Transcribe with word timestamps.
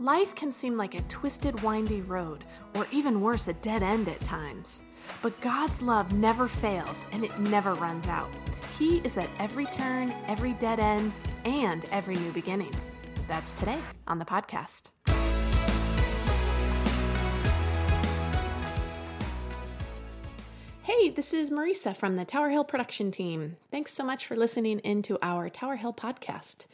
Life 0.00 0.36
can 0.36 0.52
seem 0.52 0.76
like 0.76 0.94
a 0.94 1.02
twisted, 1.02 1.60
windy 1.60 2.02
road, 2.02 2.44
or 2.76 2.86
even 2.92 3.20
worse, 3.20 3.48
a 3.48 3.52
dead 3.54 3.82
end 3.82 4.08
at 4.08 4.20
times. 4.20 4.84
But 5.22 5.40
God's 5.40 5.82
love 5.82 6.12
never 6.12 6.46
fails 6.46 7.04
and 7.10 7.24
it 7.24 7.36
never 7.40 7.74
runs 7.74 8.06
out. 8.06 8.30
He 8.78 8.98
is 8.98 9.18
at 9.18 9.28
every 9.40 9.66
turn, 9.66 10.14
every 10.28 10.52
dead 10.52 10.78
end, 10.78 11.12
and 11.44 11.84
every 11.90 12.14
new 12.14 12.30
beginning. 12.30 12.72
That's 13.26 13.52
today 13.54 13.80
on 14.06 14.20
the 14.20 14.24
podcast. 14.24 14.90
Hey, 20.84 21.10
this 21.10 21.34
is 21.34 21.50
Marisa 21.50 21.96
from 21.96 22.14
the 22.14 22.24
Tower 22.24 22.50
Hill 22.50 22.62
production 22.62 23.10
team. 23.10 23.56
Thanks 23.72 23.94
so 23.94 24.04
much 24.04 24.26
for 24.26 24.36
listening 24.36 24.78
into 24.84 25.18
our 25.22 25.50
Tower 25.50 25.74
Hill 25.74 25.92
podcast. 25.92 26.66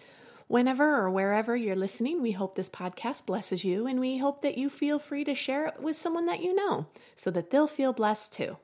Whenever 0.46 0.96
or 0.96 1.11
wherever 1.11 1.57
you're 1.57 1.75
listening, 1.75 2.21
we 2.21 2.32
hope 2.32 2.54
this 2.54 2.68
podcast 2.68 3.26
blesses 3.26 3.64
you, 3.64 3.86
and 3.86 3.98
we 3.98 4.18
hope 4.18 4.43
that 4.43 4.58
you 4.58 4.68
feel 4.68 4.98
free 4.98 5.25
to 5.25 5.34
share 5.34 5.67
it 5.67 5.80
with 5.80 5.96
someone 5.96 6.26
that 6.26 6.43
you 6.43 6.54
know 6.54 6.86
so 7.17 7.30
that 7.30 7.50
they'll 7.50 7.67
feel 7.67 7.93
blessed 7.93 8.32
too. 8.32 8.57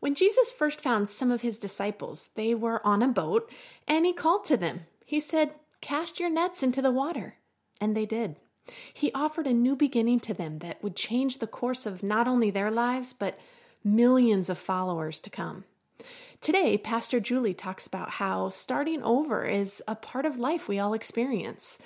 When 0.00 0.14
Jesus 0.14 0.52
first 0.52 0.80
found 0.80 1.08
some 1.08 1.30
of 1.30 1.40
his 1.40 1.58
disciples, 1.58 2.30
they 2.34 2.54
were 2.54 2.86
on 2.86 3.02
a 3.02 3.08
boat, 3.08 3.50
and 3.86 4.06
he 4.06 4.12
called 4.12 4.44
to 4.44 4.56
them. 4.56 4.82
He 5.04 5.18
said, 5.18 5.54
Cast 5.80 6.20
your 6.20 6.30
nets 6.30 6.62
into 6.62 6.82
the 6.82 6.92
water. 6.92 7.36
And 7.80 7.96
they 7.96 8.06
did. 8.06 8.36
He 8.92 9.12
offered 9.12 9.46
a 9.46 9.52
new 9.52 9.74
beginning 9.74 10.20
to 10.20 10.34
them 10.34 10.58
that 10.58 10.82
would 10.82 10.94
change 10.94 11.38
the 11.38 11.46
course 11.46 11.86
of 11.86 12.02
not 12.02 12.28
only 12.28 12.50
their 12.50 12.70
lives, 12.70 13.12
but 13.12 13.38
millions 13.82 14.50
of 14.50 14.58
followers 14.58 15.18
to 15.20 15.30
come. 15.30 15.64
Today, 16.40 16.78
Pastor 16.78 17.18
Julie 17.18 17.54
talks 17.54 17.86
about 17.86 18.10
how 18.10 18.48
starting 18.48 19.02
over 19.02 19.44
is 19.44 19.82
a 19.88 19.96
part 19.96 20.24
of 20.24 20.38
life 20.38 20.68
we 20.68 20.78
all 20.78 20.94
experience. 20.94 21.78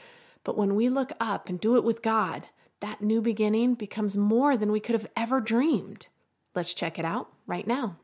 But 0.44 0.58
when 0.58 0.74
we 0.74 0.88
look 0.88 1.12
up 1.18 1.48
and 1.48 1.58
do 1.58 1.76
it 1.76 1.84
with 1.84 2.02
God, 2.02 2.46
that 2.80 3.00
new 3.00 3.22
beginning 3.22 3.74
becomes 3.74 4.16
more 4.16 4.56
than 4.56 4.70
we 4.70 4.80
could 4.80 4.94
have 4.94 5.08
ever 5.16 5.40
dreamed. 5.40 6.08
Let's 6.54 6.74
check 6.74 6.98
it 6.98 7.04
out 7.04 7.28
right 7.46 7.66
now. 7.66 7.96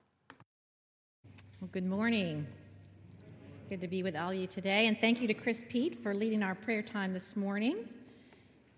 Well, 1.61 1.69
good 1.71 1.87
morning. 1.87 2.47
It's 3.45 3.59
good 3.69 3.81
to 3.83 3.89
be 3.89 4.03
with 4.03 4.17
all 4.17 4.31
of 4.31 4.37
you 4.37 4.47
today. 4.47 4.87
And 4.87 4.99
thank 4.99 5.21
you 5.21 5.29
to 5.29 5.35
Chris 5.35 5.65
Pete 5.69 6.03
for 6.03 6.15
leading 6.15 6.43
our 6.43 6.55
prayer 6.55 6.83
time 6.83 7.13
this 7.13 7.37
morning. 7.37 7.89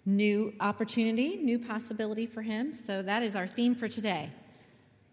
New 0.07 0.55
opportunity, 0.59 1.37
new 1.37 1.59
possibility 1.59 2.27
for 2.27 2.43
him. 2.43 2.75
So 2.75 3.03
that 3.03 3.23
is 3.23 3.37
our 3.37 3.47
theme 3.47 3.75
for 3.75 3.87
today 3.87 4.31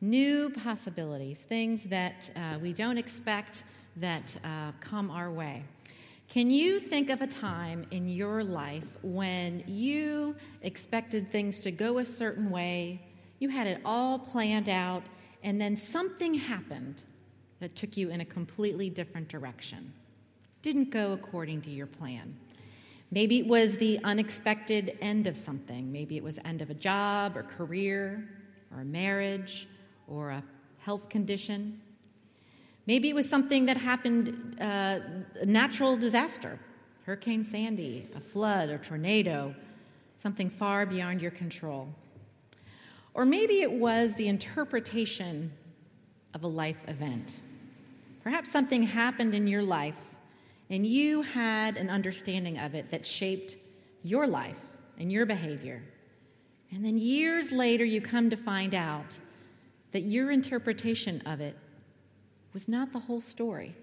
new 0.02 0.50
possibilities, 0.50 1.42
things 1.44 1.86
that 1.86 2.30
uh, 2.36 2.60
we 2.62 2.74
don't 2.74 2.98
expect 2.98 3.64
that 3.98 4.38
uh, 4.44 4.72
come 4.80 5.10
our 5.10 5.32
way. 5.32 5.64
Can 6.30 6.52
you 6.52 6.80
think 6.80 7.10
of 7.10 7.22
a 7.22 7.28
time 7.28 7.86
in 7.92 8.10
your 8.10 8.44
life 8.44 8.98
when 9.02 9.64
you 9.66 10.36
expected 10.62 11.32
things 11.32 11.60
to 11.60 11.72
go 11.72 11.98
a 11.98 12.06
certain 12.06 12.50
way, 12.50 13.02
you 13.40 13.50
had 13.50 13.66
it 13.66 13.82
all 13.86 14.20
planned 14.20 14.70
out, 14.70 15.04
and 15.44 15.60
then 15.60 15.78
something 15.78 16.34
happened 16.34 17.02
that 17.60 17.76
took 17.76 17.98
you 17.98 18.10
in 18.10 18.22
a 18.22 18.26
completely 18.26 18.90
different 18.90 19.30
direction? 19.30 19.94
Didn't 20.62 20.92
go 20.92 21.14
according 21.14 21.62
to 21.62 21.70
your 21.70 21.88
plan. 21.88 22.36
Maybe 23.10 23.40
it 23.40 23.48
was 23.48 23.78
the 23.78 24.00
unexpected 24.04 24.98
end 25.02 25.28
of 25.28 25.38
something. 25.38 25.92
Maybe 25.92 26.18
it 26.18 26.24
was 26.24 26.38
end 26.44 26.62
of 26.62 26.70
a 26.70 26.74
job 26.74 27.38
or 27.38 27.44
career 27.44 28.28
or 28.76 28.82
a 28.82 28.86
marriage 28.86 29.68
or 30.08 30.32
a 30.32 30.44
health 30.80 31.10
condition. 31.10 31.82
Maybe 32.86 33.10
it 33.10 33.16
was 33.16 33.30
something 33.30 33.66
that 33.66 33.78
happened, 33.78 34.58
uh, 34.60 35.00
a 35.42 35.46
natural 35.46 35.98
disaster, 35.98 36.60
Hurricane 37.06 37.44
Sandy, 37.44 38.08
a 38.16 38.20
flood, 38.20 38.70
a 38.70 38.78
tornado, 38.78 39.54
something 40.16 40.50
far 40.50 40.86
beyond 40.86 41.22
your 41.22 41.32
control. 41.32 41.90
Or 43.14 43.26
maybe 43.26 43.62
it 43.62 43.72
was 43.72 44.16
the 44.16 44.28
interpretation 44.28 45.52
of 46.34 46.44
a 46.44 46.48
life 46.48 46.80
event. 46.88 47.34
Perhaps 48.24 48.52
something 48.52 48.84
happened 48.84 49.34
in 49.34 49.48
your 49.48 49.64
life 49.64 50.16
and 50.70 50.86
you 50.86 51.22
had 51.22 51.78
an 51.78 51.90
understanding 51.90 52.58
of 52.58 52.76
it 52.76 52.92
that 52.92 53.06
shaped 53.06 53.56
your 54.04 54.28
life 54.28 54.62
and 55.00 55.12
your 55.12 55.26
behavior. 55.26 55.82
And 56.72 56.84
then 56.84 56.98
years 56.98 57.52
later, 57.52 57.86
you 57.86 58.02
come 58.02 58.30
to 58.30 58.38
find 58.38 58.76
out 58.76 59.18
that 59.92 60.02
your 60.02 60.32
interpretation 60.32 61.22
of 61.26 61.42
it 61.42 61.58
was 62.54 62.68
not 62.68 62.92
the 62.92 63.00
whole 63.00 63.22
story. 63.22 63.76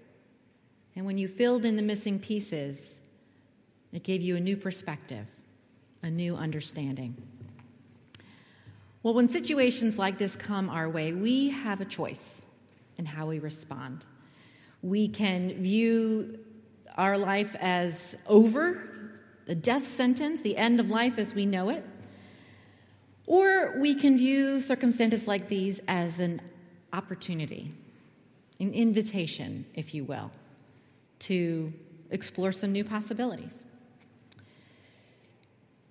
And 0.95 1.05
when 1.05 1.17
you 1.17 1.27
filled 1.27 1.65
in 1.65 1.75
the 1.75 1.81
missing 1.81 2.19
pieces, 2.19 2.99
it 3.91 4.03
gave 4.03 4.21
you 4.21 4.35
a 4.35 4.39
new 4.39 4.57
perspective, 4.57 5.25
a 6.03 6.09
new 6.09 6.35
understanding. 6.35 7.15
Well, 9.03 9.13
when 9.13 9.29
situations 9.29 9.97
like 9.99 10.17
this 10.17 10.35
come 10.35 10.69
our 10.69 10.89
way, 10.89 11.13
we 11.13 11.49
have 11.49 11.79
a 11.79 11.85
choice 11.85 12.41
in 12.97 13.05
how 13.05 13.27
we 13.27 13.39
respond. 13.39 14.05
We 14.81 15.07
can 15.07 15.53
view 15.61 16.39
our 16.97 17.17
life 17.17 17.55
as 17.59 18.17
over, 18.27 19.13
the 19.45 19.55
death 19.55 19.87
sentence, 19.87 20.41
the 20.41 20.57
end 20.57 20.79
of 20.79 20.89
life 20.89 21.19
as 21.19 21.33
we 21.33 21.45
know 21.45 21.69
it. 21.69 21.85
We 23.75 23.95
can 23.95 24.17
view 24.17 24.61
circumstances 24.61 25.27
like 25.27 25.47
these 25.47 25.79
as 25.87 26.19
an 26.19 26.41
opportunity, 26.93 27.71
an 28.59 28.73
invitation, 28.73 29.65
if 29.73 29.93
you 29.93 30.03
will, 30.03 30.31
to 31.19 31.73
explore 32.11 32.51
some 32.51 32.71
new 32.71 32.83
possibilities. 32.83 33.65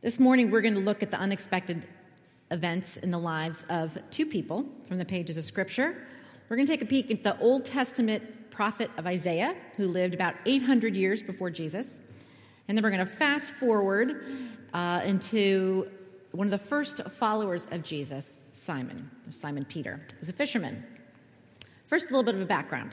This 0.00 0.20
morning, 0.20 0.50
we're 0.50 0.60
going 0.60 0.74
to 0.74 0.80
look 0.80 1.02
at 1.02 1.10
the 1.10 1.18
unexpected 1.18 1.86
events 2.50 2.96
in 2.98 3.10
the 3.10 3.18
lives 3.18 3.64
of 3.68 3.98
two 4.10 4.26
people 4.26 4.66
from 4.86 4.98
the 4.98 5.04
pages 5.04 5.36
of 5.36 5.44
Scripture. 5.44 6.06
We're 6.48 6.56
going 6.56 6.66
to 6.66 6.72
take 6.72 6.82
a 6.82 6.86
peek 6.86 7.10
at 7.10 7.22
the 7.22 7.38
Old 7.40 7.64
Testament 7.64 8.50
prophet 8.50 8.90
of 8.96 9.06
Isaiah, 9.06 9.56
who 9.76 9.88
lived 9.88 10.14
about 10.14 10.34
800 10.46 10.94
years 10.94 11.22
before 11.22 11.50
Jesus. 11.50 12.00
And 12.68 12.76
then 12.76 12.82
we're 12.82 12.90
going 12.90 13.04
to 13.04 13.06
fast 13.06 13.52
forward 13.52 14.22
uh, 14.72 15.02
into 15.04 15.90
one 16.34 16.48
of 16.48 16.50
the 16.50 16.58
first 16.58 17.00
followers 17.10 17.66
of 17.70 17.84
Jesus, 17.84 18.42
Simon, 18.50 19.08
Simon 19.30 19.64
Peter, 19.64 20.00
was 20.18 20.28
a 20.28 20.32
fisherman. 20.32 20.84
First, 21.84 22.06
a 22.06 22.08
little 22.08 22.24
bit 22.24 22.34
of 22.34 22.40
a 22.40 22.46
background. 22.46 22.92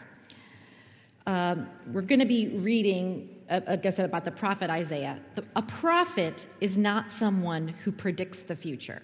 Um, 1.25 1.67
we're 1.91 2.01
going 2.01 2.19
to 2.19 2.27
be 2.27 2.49
reading, 2.57 3.29
uh, 3.49 3.61
I 3.67 3.75
guess, 3.77 3.97
about 3.97 4.25
the 4.25 4.31
prophet 4.31 4.69
Isaiah. 4.69 5.19
A 5.55 5.61
prophet 5.63 6.45
is 6.59 6.77
not 6.77 7.09
someone 7.09 7.69
who 7.69 7.91
predicts 7.91 8.43
the 8.43 8.55
future. 8.55 9.01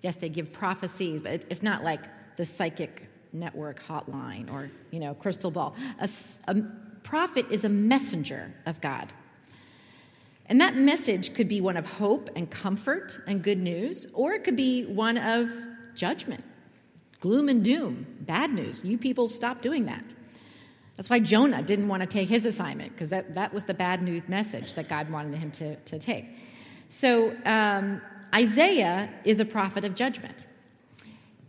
Yes, 0.00 0.16
they 0.16 0.28
give 0.28 0.52
prophecies, 0.52 1.20
but 1.20 1.44
it's 1.50 1.62
not 1.62 1.82
like 1.82 2.02
the 2.36 2.44
psychic 2.44 3.08
network 3.32 3.82
hotline 3.82 4.52
or, 4.52 4.70
you 4.92 5.00
know, 5.00 5.14
crystal 5.14 5.50
ball. 5.50 5.74
A, 5.98 6.08
a 6.46 6.62
prophet 7.02 7.46
is 7.50 7.64
a 7.64 7.68
messenger 7.68 8.54
of 8.64 8.80
God. 8.80 9.12
And 10.48 10.60
that 10.60 10.76
message 10.76 11.34
could 11.34 11.48
be 11.48 11.60
one 11.60 11.76
of 11.76 11.86
hope 11.86 12.30
and 12.36 12.48
comfort 12.50 13.18
and 13.26 13.42
good 13.42 13.58
news, 13.58 14.06
or 14.12 14.32
it 14.32 14.44
could 14.44 14.56
be 14.56 14.84
one 14.84 15.18
of 15.18 15.50
judgment, 15.94 16.44
gloom 17.20 17.48
and 17.48 17.64
doom, 17.64 18.06
bad 18.20 18.52
news. 18.52 18.84
You 18.84 18.96
people 18.98 19.26
stop 19.28 19.60
doing 19.60 19.86
that. 19.86 20.04
That's 20.94 21.10
why 21.10 21.18
Jonah 21.18 21.62
didn't 21.62 21.88
want 21.88 22.02
to 22.02 22.06
take 22.06 22.28
his 22.28 22.46
assignment, 22.46 22.92
because 22.92 23.10
that, 23.10 23.34
that 23.34 23.52
was 23.52 23.64
the 23.64 23.74
bad 23.74 24.02
news 24.02 24.22
message 24.28 24.74
that 24.74 24.88
God 24.88 25.10
wanted 25.10 25.36
him 25.38 25.50
to, 25.52 25.76
to 25.76 25.98
take. 25.98 26.26
So 26.88 27.36
um, 27.44 28.00
Isaiah 28.34 29.10
is 29.24 29.40
a 29.40 29.44
prophet 29.44 29.84
of 29.84 29.94
judgment. 29.94 30.36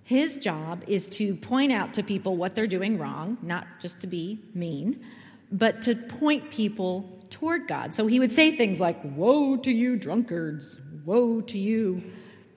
His 0.03 0.37
job 0.37 0.83
is 0.87 1.07
to 1.09 1.35
point 1.35 1.71
out 1.71 1.93
to 1.95 2.03
people 2.03 2.35
what 2.35 2.55
they're 2.55 2.65
doing 2.65 2.97
wrong, 2.97 3.37
not 3.41 3.67
just 3.79 4.01
to 4.01 4.07
be 4.07 4.39
mean, 4.53 5.03
but 5.51 5.81
to 5.83 5.95
point 5.95 6.49
people 6.49 7.16
toward 7.39 7.67
God. 7.67 7.93
So 7.93 8.07
he 8.07 8.19
would 8.19 8.31
say 8.31 8.55
things 8.55 8.79
like, 8.79 8.99
Woe 9.03 9.57
to 9.57 9.71
you, 9.71 9.97
drunkards! 9.97 10.79
Woe 11.05 11.41
to 11.41 11.57
you, 11.57 12.01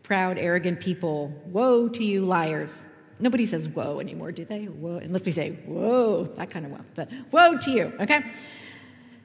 proud, 0.02 0.38
arrogant 0.38 0.80
people! 0.80 1.28
Woe 1.46 1.88
to 1.88 2.04
you, 2.04 2.24
liars! 2.24 2.86
Nobody 3.18 3.44
says 3.44 3.68
woe 3.68 4.00
anymore, 4.00 4.32
do 4.32 4.46
they? 4.46 4.64
Whoa, 4.64 4.96
unless 4.96 5.26
we 5.26 5.32
say 5.32 5.52
whoa, 5.66 6.24
that 6.24 6.48
kind 6.48 6.64
of 6.64 6.72
woe. 6.72 6.80
But 6.94 7.10
woe 7.30 7.58
to 7.58 7.70
you, 7.70 7.92
okay? 8.00 8.22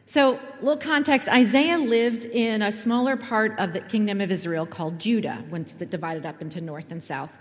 So, 0.05 0.37
little 0.59 0.77
context 0.77 1.29
Isaiah 1.29 1.77
lived 1.77 2.25
in 2.25 2.61
a 2.61 2.71
smaller 2.73 3.15
part 3.15 3.57
of 3.57 3.71
the 3.71 3.79
kingdom 3.79 4.19
of 4.19 4.31
Israel 4.31 4.65
called 4.65 4.99
Judah, 4.99 5.43
once 5.49 5.81
it 5.81 5.89
divided 5.89 6.25
up 6.25 6.41
into 6.41 6.59
north 6.59 6.91
and 6.91 7.01
south. 7.01 7.37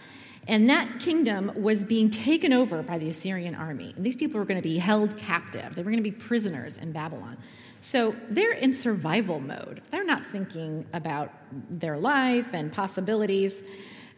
And 0.46 0.70
that 0.70 1.00
kingdom 1.00 1.50
was 1.56 1.84
being 1.84 2.10
taken 2.10 2.52
over 2.52 2.82
by 2.82 2.98
the 2.98 3.08
Assyrian 3.08 3.54
army. 3.54 3.92
And 3.96 4.06
these 4.06 4.16
people 4.16 4.38
were 4.38 4.46
going 4.46 4.60
to 4.60 4.66
be 4.66 4.78
held 4.78 5.16
captive, 5.16 5.74
they 5.74 5.82
were 5.82 5.90
going 5.90 6.02
to 6.02 6.08
be 6.08 6.16
prisoners 6.16 6.76
in 6.76 6.92
Babylon. 6.92 7.36
So 7.84 8.16
they're 8.30 8.54
in 8.54 8.72
survival 8.72 9.40
mode. 9.40 9.82
They're 9.90 10.06
not 10.06 10.24
thinking 10.24 10.86
about 10.94 11.30
their 11.68 11.98
life 11.98 12.54
and 12.54 12.72
possibilities. 12.72 13.62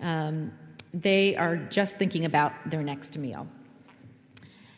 Um, 0.01 0.53
they 0.95 1.35
are 1.35 1.57
just 1.57 1.97
thinking 1.99 2.25
about 2.27 2.53
their 2.71 2.85
next 2.85 3.19
meal. 3.19 3.49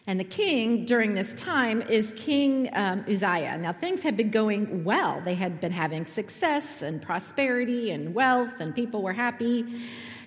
And 0.06 0.19
the 0.19 0.25
king 0.25 0.87
during 0.87 1.12
this 1.12 1.35
time 1.35 1.82
is 1.82 2.14
King 2.14 2.70
um, 2.73 3.05
Uzziah. 3.06 3.58
Now, 3.58 3.75
things 3.75 4.02
had 4.02 4.17
been 4.17 4.31
going 4.31 4.85
well. 4.85 5.20
They 5.23 5.35
had 5.35 5.61
been 5.61 5.73
having 5.73 6.06
success 6.06 6.81
and 6.81 7.02
prosperity 7.02 7.90
and 7.90 8.14
wealth, 8.14 8.58
and 8.58 8.75
people 8.75 9.02
were 9.02 9.12
happy. 9.12 9.67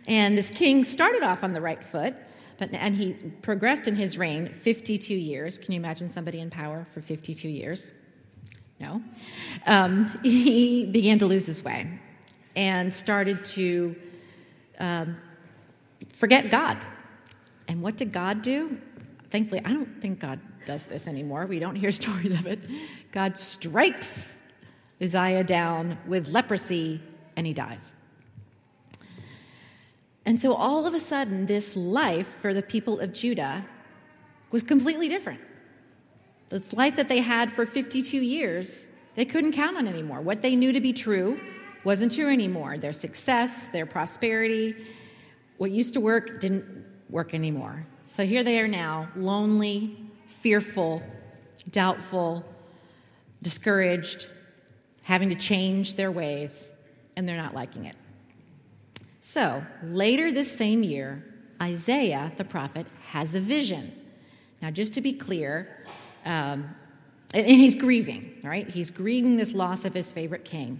And 0.07 0.37
this 0.37 0.51
king 0.51 0.83
started 0.83 1.23
off 1.23 1.43
on 1.43 1.53
the 1.53 1.61
right 1.61 1.83
foot, 1.83 2.13
but, 2.59 2.69
and 2.73 2.93
he 2.93 3.13
progressed 3.41 3.87
in 3.87 3.95
his 3.95 4.19
reign 4.19 4.49
52 4.53 5.15
years. 5.15 5.57
Can 5.57 5.71
you 5.71 5.79
imagine 5.79 6.07
somebody 6.07 6.39
in 6.39 6.51
power 6.51 6.85
for 6.85 7.01
52 7.01 7.49
years? 7.49 7.91
No. 8.81 9.01
Um, 9.67 10.05
he 10.23 10.85
began 10.85 11.19
to 11.19 11.27
lose 11.27 11.45
his 11.45 11.63
way 11.63 11.99
and 12.55 12.93
started 12.93 13.45
to 13.45 13.95
um, 14.79 15.17
forget 16.13 16.49
God. 16.49 16.77
And 17.67 17.81
what 17.81 17.95
did 17.95 18.11
God 18.11 18.41
do? 18.41 18.77
Thankfully, 19.29 19.61
I 19.63 19.71
don't 19.71 20.01
think 20.01 20.19
God 20.19 20.39
does 20.65 20.85
this 20.87 21.07
anymore. 21.07 21.45
We 21.45 21.59
don't 21.59 21.75
hear 21.75 21.91
stories 22.03 22.33
of 22.33 22.47
it. 22.47 22.59
God 23.11 23.37
strikes 23.37 24.41
Uzziah 24.99 25.43
down 25.43 25.97
with 26.07 26.29
leprosy 26.29 27.01
and 27.37 27.45
he 27.45 27.53
dies. 27.53 27.93
And 30.25 30.39
so 30.39 30.53
all 30.53 30.85
of 30.85 30.93
a 30.93 30.99
sudden, 30.99 31.45
this 31.45 31.75
life 31.75 32.27
for 32.27 32.53
the 32.53 32.61
people 32.61 32.99
of 32.99 33.13
Judah 33.13 33.65
was 34.51 34.63
completely 34.63 35.07
different. 35.07 35.39
This 36.51 36.73
life 36.73 36.97
that 36.97 37.07
they 37.07 37.19
had 37.19 37.49
for 37.49 37.65
52 37.65 38.17
years, 38.17 38.85
they 39.15 39.23
couldn't 39.23 39.53
count 39.53 39.77
on 39.77 39.87
anymore. 39.87 40.19
What 40.19 40.41
they 40.41 40.55
knew 40.55 40.73
to 40.73 40.81
be 40.81 40.91
true 40.91 41.39
wasn't 41.85 42.11
true 42.11 42.29
anymore. 42.29 42.77
Their 42.77 42.93
success, 42.93 43.67
their 43.67 43.85
prosperity, 43.85 44.75
what 45.57 45.71
used 45.71 45.93
to 45.93 46.01
work 46.01 46.41
didn't 46.41 46.65
work 47.09 47.33
anymore. 47.33 47.87
So 48.07 48.25
here 48.25 48.43
they 48.43 48.59
are 48.59 48.67
now, 48.67 49.09
lonely, 49.15 49.95
fearful, 50.27 51.01
doubtful, 51.69 52.43
discouraged, 53.41 54.27
having 55.03 55.29
to 55.29 55.35
change 55.35 55.95
their 55.95 56.11
ways, 56.11 56.71
and 57.15 57.27
they're 57.27 57.37
not 57.37 57.53
liking 57.53 57.85
it. 57.85 57.95
So 59.21 59.63
later 59.83 60.31
this 60.33 60.51
same 60.51 60.83
year, 60.83 61.23
Isaiah 61.61 62.33
the 62.35 62.43
prophet 62.43 62.87
has 63.11 63.35
a 63.35 63.39
vision. 63.39 63.93
Now, 64.61 64.71
just 64.71 64.93
to 64.95 65.01
be 65.01 65.13
clear, 65.13 65.85
um, 66.25 66.75
and 67.33 67.45
he's 67.45 67.75
grieving, 67.75 68.39
right? 68.43 68.69
He's 68.69 68.91
grieving 68.91 69.37
this 69.37 69.53
loss 69.53 69.85
of 69.85 69.93
his 69.93 70.11
favorite 70.11 70.45
king. 70.45 70.79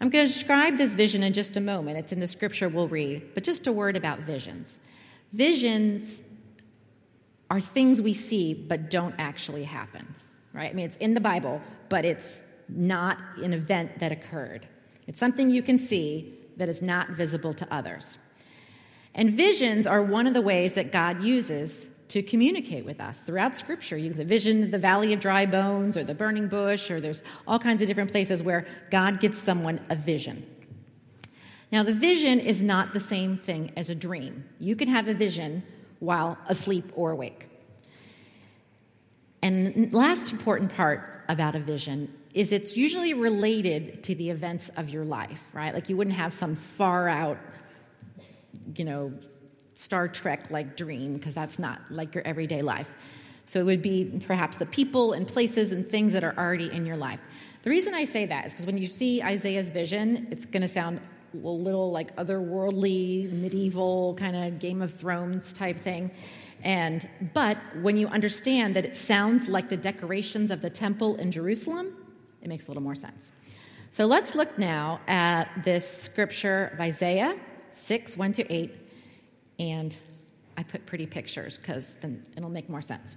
I'm 0.00 0.10
going 0.10 0.26
to 0.26 0.32
describe 0.32 0.76
this 0.76 0.94
vision 0.94 1.22
in 1.22 1.32
just 1.32 1.56
a 1.56 1.60
moment. 1.60 1.98
It's 1.98 2.12
in 2.12 2.20
the 2.20 2.26
scripture 2.26 2.68
we'll 2.68 2.88
read, 2.88 3.34
but 3.34 3.44
just 3.44 3.66
a 3.66 3.72
word 3.72 3.96
about 3.96 4.20
visions. 4.20 4.78
Visions 5.32 6.20
are 7.50 7.60
things 7.60 8.00
we 8.00 8.12
see 8.12 8.54
but 8.54 8.90
don't 8.90 9.14
actually 9.18 9.64
happen, 9.64 10.14
right? 10.52 10.70
I 10.70 10.74
mean, 10.74 10.86
it's 10.86 10.96
in 10.96 11.14
the 11.14 11.20
Bible, 11.20 11.60
but 11.88 12.04
it's 12.04 12.42
not 12.68 13.18
an 13.42 13.52
event 13.52 14.00
that 14.00 14.10
occurred. 14.10 14.66
It's 15.06 15.20
something 15.20 15.50
you 15.50 15.62
can 15.62 15.78
see 15.78 16.34
that 16.56 16.68
is 16.68 16.82
not 16.82 17.10
visible 17.10 17.54
to 17.54 17.72
others. 17.72 18.18
And 19.14 19.30
visions 19.30 19.86
are 19.86 20.02
one 20.02 20.26
of 20.26 20.34
the 20.34 20.40
ways 20.40 20.74
that 20.74 20.90
God 20.90 21.22
uses 21.22 21.88
to 22.08 22.22
communicate 22.22 22.84
with 22.84 23.00
us 23.00 23.20
throughout 23.20 23.56
Scripture. 23.56 23.96
You 23.96 24.12
the 24.12 24.24
vision 24.24 24.64
of 24.64 24.70
the 24.70 24.78
valley 24.78 25.12
of 25.12 25.20
dry 25.20 25.46
bones 25.46 25.96
or 25.96 26.04
the 26.04 26.14
burning 26.14 26.48
bush, 26.48 26.90
or 26.90 27.00
there's 27.00 27.22
all 27.46 27.58
kinds 27.58 27.82
of 27.82 27.88
different 27.88 28.10
places 28.10 28.42
where 28.42 28.66
God 28.90 29.20
gives 29.20 29.38
someone 29.38 29.80
a 29.88 29.96
vision. 29.96 30.46
Now, 31.72 31.82
the 31.82 31.94
vision 31.94 32.38
is 32.38 32.62
not 32.62 32.92
the 32.92 33.00
same 33.00 33.36
thing 33.36 33.72
as 33.76 33.90
a 33.90 33.94
dream. 33.94 34.44
You 34.60 34.76
can 34.76 34.88
have 34.88 35.08
a 35.08 35.14
vision 35.14 35.64
while 35.98 36.38
asleep 36.46 36.84
or 36.94 37.10
awake. 37.10 37.48
And 39.42 39.92
last 39.92 40.32
important 40.32 40.74
part 40.74 41.24
about 41.28 41.54
a 41.54 41.60
vision 41.60 42.14
is 42.32 42.52
it's 42.52 42.76
usually 42.76 43.14
related 43.14 44.02
to 44.04 44.14
the 44.14 44.30
events 44.30 44.68
of 44.70 44.90
your 44.90 45.04
life, 45.04 45.50
right? 45.52 45.74
Like 45.74 45.88
you 45.88 45.96
wouldn't 45.96 46.16
have 46.16 46.32
some 46.32 46.54
far 46.54 47.08
out, 47.08 47.38
you 48.76 48.84
know, 48.84 49.12
Star 49.74 50.08
Trek 50.08 50.50
like 50.50 50.76
dream, 50.76 51.14
because 51.14 51.34
that's 51.34 51.58
not 51.58 51.80
like 51.90 52.14
your 52.14 52.26
everyday 52.26 52.62
life. 52.62 52.94
So 53.46 53.60
it 53.60 53.64
would 53.64 53.82
be 53.82 54.22
perhaps 54.26 54.56
the 54.56 54.66
people 54.66 55.12
and 55.12 55.28
places 55.28 55.72
and 55.72 55.86
things 55.86 56.14
that 56.14 56.24
are 56.24 56.34
already 56.38 56.70
in 56.70 56.86
your 56.86 56.96
life. 56.96 57.20
The 57.62 57.70
reason 57.70 57.94
I 57.94 58.04
say 58.04 58.26
that 58.26 58.46
is 58.46 58.52
because 58.52 58.66
when 58.66 58.78
you 58.78 58.86
see 58.86 59.22
Isaiah's 59.22 59.70
vision, 59.70 60.28
it's 60.30 60.46
going 60.46 60.62
to 60.62 60.68
sound 60.68 61.00
a 61.32 61.36
little 61.36 61.90
like 61.90 62.14
otherworldly, 62.16 63.30
medieval, 63.32 64.14
kind 64.14 64.36
of 64.36 64.58
Game 64.58 64.80
of 64.80 64.92
Thrones 64.92 65.52
type 65.52 65.78
thing. 65.78 66.10
And 66.62 67.06
but 67.34 67.58
when 67.82 67.96
you 67.96 68.06
understand 68.08 68.76
that 68.76 68.84
it 68.84 68.94
sounds 68.94 69.48
like 69.48 69.68
the 69.68 69.76
decorations 69.76 70.50
of 70.50 70.62
the 70.62 70.70
temple 70.70 71.16
in 71.16 71.30
Jerusalem, 71.30 71.94
it 72.40 72.48
makes 72.48 72.66
a 72.66 72.70
little 72.70 72.82
more 72.82 72.94
sense. 72.94 73.30
So 73.90 74.06
let's 74.06 74.34
look 74.34 74.58
now 74.58 75.00
at 75.06 75.48
this 75.64 75.88
scripture 75.88 76.70
of 76.72 76.80
Isaiah 76.80 77.36
6, 77.72 78.16
1 78.16 78.32
to 78.34 78.52
8. 78.52 78.83
And 79.58 79.96
I 80.56 80.62
put 80.62 80.86
pretty 80.86 81.06
pictures 81.06 81.58
because 81.58 81.94
then 82.00 82.22
it'll 82.36 82.50
make 82.50 82.68
more 82.68 82.82
sense. 82.82 83.16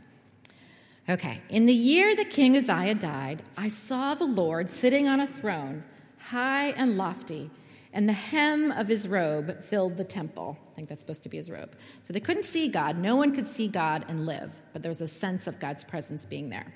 Okay, 1.10 1.42
in 1.50 1.66
the 1.66 1.74
year 1.74 2.16
that 2.16 2.30
King 2.30 2.58
Uzziah 2.58 2.96
died, 2.96 3.42
I 3.56 3.70
saw 3.70 4.16
the 4.16 4.26
Lord 4.26 4.70
sitting 4.70 5.08
on 5.08 5.22
a 5.22 5.28
throne, 5.28 5.84
high 6.18 6.72
and 6.72 6.98
lofty 6.98 7.50
and 7.98 8.08
the 8.08 8.14
hem 8.14 8.72
of 8.72 8.88
his 8.88 9.08
robe 9.08 9.64
filled 9.64 9.98
the 9.98 10.04
temple. 10.04 10.58
I 10.72 10.76
think 10.76 10.88
that's 10.88 11.02
supposed 11.02 11.24
to 11.24 11.30
be 11.30 11.38
his 11.38 11.50
robe. 11.50 11.76
So 12.04 12.14
they 12.14 12.20
couldn't 12.20 12.44
see 12.44 12.68
God. 12.68 12.98
No 12.98 13.16
one 13.16 13.34
could 13.34 13.48
see 13.48 13.68
God 13.68 14.06
and 14.08 14.28
live, 14.28 14.62
but 14.72 14.84
there 14.84 14.92
was 14.92 15.02
a 15.02 15.08
sense 15.08 15.48
of 15.48 15.60
God's 15.60 15.84
presence 15.84 16.24
being 16.24 16.50
there. 16.50 16.72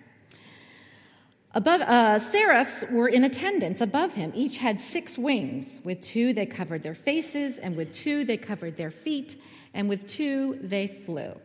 Above, 1.54 1.82
uh, 1.82 2.18
seraphs 2.18 2.86
were 2.90 3.10
in 3.10 3.26
attendance 3.26 3.82
above 3.82 4.14
him. 4.14 4.32
Each 4.34 4.58
had 4.58 4.80
six 4.80 5.18
wings. 5.18 5.82
With 5.84 6.02
two, 6.02 6.32
they 6.32 6.46
covered 6.46 6.82
their 6.82 6.96
faces, 6.96 7.58
and 7.58 7.76
with 7.76 7.92
two, 7.92 8.24
they 8.24 8.38
covered 8.38 8.78
their 8.78 8.92
feet, 8.92 9.36
and 9.74 9.90
with 9.90 10.08
two, 10.08 10.58
they 10.62 10.88
flew. 10.88 11.38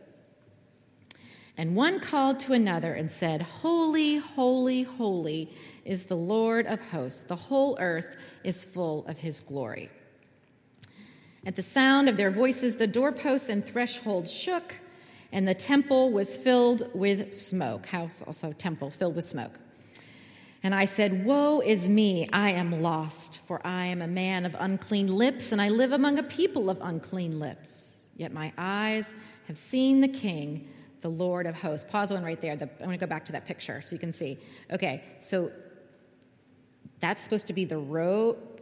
And 1.57 1.75
one 1.75 1.99
called 1.99 2.39
to 2.41 2.53
another 2.53 2.93
and 2.93 3.11
said, 3.11 3.41
Holy, 3.41 4.17
holy, 4.17 4.83
holy 4.83 5.53
is 5.83 6.05
the 6.05 6.15
Lord 6.15 6.67
of 6.67 6.79
hosts. 6.91 7.23
The 7.23 7.35
whole 7.35 7.77
earth 7.79 8.15
is 8.43 8.63
full 8.63 9.05
of 9.07 9.17
his 9.17 9.41
glory. 9.41 9.89
At 11.45 11.55
the 11.55 11.63
sound 11.63 12.07
of 12.07 12.15
their 12.15 12.31
voices, 12.31 12.77
the 12.77 12.87
doorposts 12.87 13.49
and 13.49 13.65
thresholds 13.65 14.33
shook, 14.33 14.75
and 15.33 15.45
the 15.47 15.53
temple 15.53 16.11
was 16.11 16.37
filled 16.37 16.83
with 16.93 17.33
smoke. 17.33 17.87
House 17.87 18.21
also, 18.21 18.53
temple 18.53 18.89
filled 18.89 19.15
with 19.15 19.25
smoke. 19.25 19.59
And 20.63 20.73
I 20.73 20.85
said, 20.85 21.25
Woe 21.25 21.61
is 21.61 21.87
me, 21.87 22.27
I 22.33 22.51
am 22.51 22.81
lost, 22.81 23.39
for 23.45 23.65
I 23.65 23.85
am 23.87 24.01
a 24.01 24.07
man 24.07 24.45
of 24.45 24.55
unclean 24.59 25.07
lips, 25.07 25.51
and 25.51 25.61
I 25.61 25.69
live 25.69 25.91
among 25.91 26.17
a 26.17 26.23
people 26.23 26.69
of 26.69 26.79
unclean 26.81 27.39
lips. 27.39 28.03
Yet 28.15 28.33
my 28.33 28.51
eyes 28.57 29.13
have 29.47 29.57
seen 29.57 30.01
the 30.01 30.07
King, 30.07 30.67
the 31.01 31.09
Lord 31.09 31.45
of 31.45 31.55
hosts. 31.55 31.89
Pause 31.89 32.13
one 32.13 32.23
right 32.23 32.41
there. 32.41 32.55
The, 32.55 32.65
I'm 32.65 32.85
going 32.85 32.91
to 32.91 32.97
go 32.97 33.07
back 33.07 33.25
to 33.25 33.31
that 33.33 33.45
picture 33.45 33.81
so 33.81 33.95
you 33.95 33.99
can 33.99 34.11
see. 34.11 34.39
Okay, 34.71 35.03
so 35.19 35.51
that's 36.99 37.21
supposed 37.21 37.47
to 37.47 37.53
be 37.53 37.65
the 37.65 37.77
rope 37.77 38.59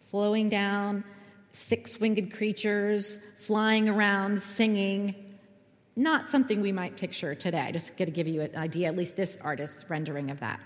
flowing 0.00 0.48
down, 0.48 1.02
six 1.50 1.98
winged 1.98 2.32
creatures 2.32 3.18
flying 3.36 3.88
around, 3.88 4.40
singing. 4.40 5.14
Not 5.96 6.30
something 6.30 6.60
we 6.60 6.72
might 6.72 6.96
picture 6.96 7.34
today. 7.34 7.60
I 7.60 7.72
just 7.72 7.96
got 7.96 8.04
to 8.04 8.10
give 8.10 8.28
you 8.28 8.42
an 8.42 8.54
idea, 8.56 8.86
at 8.86 8.96
least 8.96 9.16
this 9.16 9.36
artist's 9.42 9.88
rendering 9.90 10.30
of 10.30 10.40
that. 10.40 10.60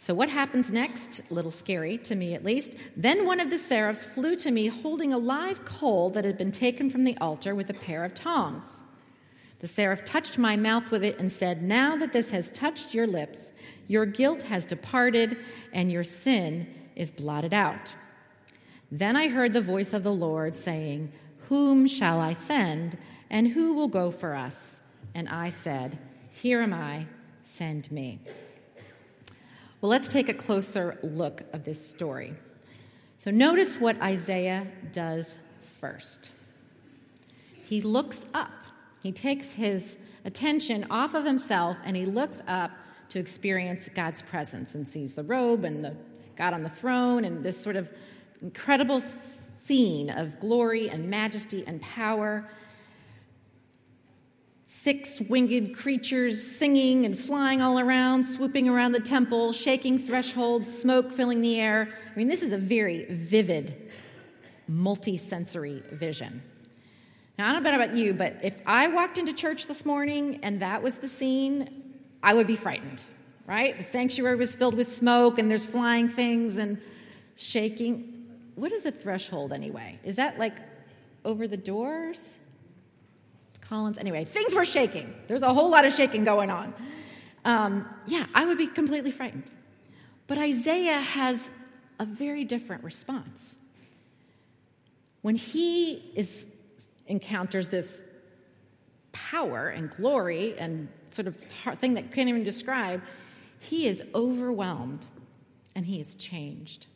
So, 0.00 0.14
what 0.14 0.28
happens 0.28 0.70
next? 0.70 1.22
A 1.28 1.34
little 1.34 1.50
scary 1.50 1.98
to 1.98 2.14
me 2.14 2.32
at 2.32 2.44
least. 2.44 2.74
Then 2.96 3.26
one 3.26 3.40
of 3.40 3.50
the 3.50 3.58
seraphs 3.58 4.04
flew 4.04 4.36
to 4.36 4.52
me 4.52 4.68
holding 4.68 5.12
a 5.12 5.18
live 5.18 5.64
coal 5.64 6.08
that 6.10 6.24
had 6.24 6.38
been 6.38 6.52
taken 6.52 6.88
from 6.88 7.02
the 7.02 7.18
altar 7.20 7.52
with 7.52 7.68
a 7.68 7.74
pair 7.74 8.04
of 8.04 8.14
tongs. 8.14 8.84
The 9.58 9.66
seraph 9.66 10.04
touched 10.04 10.38
my 10.38 10.54
mouth 10.56 10.92
with 10.92 11.02
it 11.02 11.18
and 11.18 11.32
said, 11.32 11.64
Now 11.64 11.96
that 11.96 12.12
this 12.12 12.30
has 12.30 12.52
touched 12.52 12.94
your 12.94 13.08
lips, 13.08 13.52
your 13.88 14.06
guilt 14.06 14.44
has 14.44 14.66
departed 14.66 15.36
and 15.72 15.90
your 15.90 16.04
sin 16.04 16.72
is 16.94 17.10
blotted 17.10 17.52
out. 17.52 17.92
Then 18.92 19.16
I 19.16 19.26
heard 19.26 19.52
the 19.52 19.60
voice 19.60 19.92
of 19.92 20.04
the 20.04 20.12
Lord 20.12 20.54
saying, 20.54 21.12
Whom 21.48 21.88
shall 21.88 22.20
I 22.20 22.34
send, 22.34 22.96
and 23.28 23.48
who 23.48 23.74
will 23.74 23.88
go 23.88 24.12
for 24.12 24.36
us? 24.36 24.80
And 25.12 25.28
I 25.28 25.50
said, 25.50 25.98
Here 26.30 26.60
am 26.62 26.72
I, 26.72 27.06
send 27.42 27.90
me. 27.90 28.20
Well, 29.80 29.90
let's 29.90 30.08
take 30.08 30.28
a 30.28 30.34
closer 30.34 30.98
look 31.04 31.42
of 31.52 31.64
this 31.64 31.88
story. 31.88 32.34
So 33.16 33.30
notice 33.30 33.76
what 33.76 34.00
Isaiah 34.02 34.66
does 34.92 35.38
first. 35.60 36.32
He 37.62 37.80
looks 37.80 38.26
up. 38.34 38.50
He 39.04 39.12
takes 39.12 39.52
his 39.52 39.98
attention 40.24 40.86
off 40.90 41.14
of 41.14 41.24
himself 41.24 41.76
and 41.84 41.96
he 41.96 42.04
looks 42.04 42.42
up 42.48 42.72
to 43.10 43.20
experience 43.20 43.88
God's 43.88 44.20
presence 44.20 44.74
and 44.74 44.86
sees 44.86 45.14
the 45.14 45.22
robe 45.22 45.64
and 45.64 45.84
the 45.84 45.96
God 46.34 46.54
on 46.54 46.64
the 46.64 46.68
throne 46.68 47.24
and 47.24 47.44
this 47.44 47.60
sort 47.60 47.76
of 47.76 47.92
incredible 48.42 48.98
scene 49.00 50.10
of 50.10 50.40
glory 50.40 50.90
and 50.90 51.08
majesty 51.08 51.62
and 51.66 51.80
power. 51.80 52.50
Six 54.70 55.18
winged 55.18 55.74
creatures 55.74 56.46
singing 56.46 57.06
and 57.06 57.18
flying 57.18 57.62
all 57.62 57.78
around, 57.80 58.22
swooping 58.22 58.68
around 58.68 58.92
the 58.92 59.00
temple, 59.00 59.50
shaking 59.54 59.98
thresholds, 59.98 60.78
smoke 60.78 61.10
filling 61.10 61.40
the 61.40 61.58
air. 61.58 61.88
I 62.12 62.18
mean, 62.18 62.28
this 62.28 62.42
is 62.42 62.52
a 62.52 62.58
very 62.58 63.06
vivid, 63.06 63.90
multi-sensory 64.68 65.82
vision. 65.90 66.42
Now, 67.38 67.48
I 67.48 67.52
don't 67.54 67.62
know 67.62 67.74
about 67.76 67.96
you, 67.96 68.12
but 68.12 68.36
if 68.42 68.60
I 68.66 68.88
walked 68.88 69.16
into 69.16 69.32
church 69.32 69.66
this 69.66 69.86
morning 69.86 70.40
and 70.42 70.60
that 70.60 70.82
was 70.82 70.98
the 70.98 71.08
scene, 71.08 71.94
I 72.22 72.34
would 72.34 72.46
be 72.46 72.56
frightened, 72.56 73.02
right? 73.46 73.78
The 73.78 73.84
sanctuary 73.84 74.36
was 74.36 74.54
filled 74.54 74.74
with 74.74 74.88
smoke 74.88 75.38
and 75.38 75.50
there's 75.50 75.64
flying 75.64 76.10
things 76.10 76.58
and 76.58 76.78
shaking. 77.36 78.26
What 78.54 78.72
is 78.72 78.84
a 78.84 78.92
threshold 78.92 79.54
anyway? 79.54 79.98
Is 80.04 80.16
that 80.16 80.38
like 80.38 80.58
over 81.24 81.48
the 81.48 81.56
doors? 81.56 82.37
Collins. 83.68 83.98
Anyway, 83.98 84.24
things 84.24 84.54
were 84.54 84.64
shaking. 84.64 85.14
There's 85.26 85.42
a 85.42 85.52
whole 85.52 85.70
lot 85.70 85.84
of 85.84 85.92
shaking 85.92 86.24
going 86.24 86.50
on. 86.50 86.74
Um, 87.44 87.88
yeah, 88.06 88.26
I 88.34 88.46
would 88.46 88.58
be 88.58 88.66
completely 88.66 89.10
frightened. 89.10 89.50
But 90.26 90.38
Isaiah 90.38 91.00
has 91.00 91.50
a 91.98 92.06
very 92.06 92.44
different 92.44 92.84
response. 92.84 93.56
When 95.22 95.36
he 95.36 96.12
is, 96.14 96.46
encounters 97.06 97.68
this 97.68 98.00
power 99.12 99.68
and 99.68 99.90
glory 99.90 100.56
and 100.58 100.88
sort 101.10 101.26
of 101.26 101.36
thing 101.36 101.94
that 101.94 102.12
can't 102.12 102.28
even 102.28 102.44
describe, 102.44 103.02
he 103.60 103.86
is 103.86 104.02
overwhelmed 104.14 105.04
and 105.74 105.86
he 105.86 106.00
is 106.00 106.14
changed. 106.14 106.86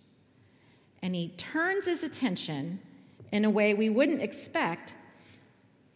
And 1.02 1.14
he 1.14 1.28
turns 1.36 1.86
his 1.86 2.02
attention 2.02 2.80
in 3.32 3.44
a 3.44 3.50
way 3.50 3.74
we 3.74 3.90
wouldn't 3.90 4.22
expect 4.22 4.94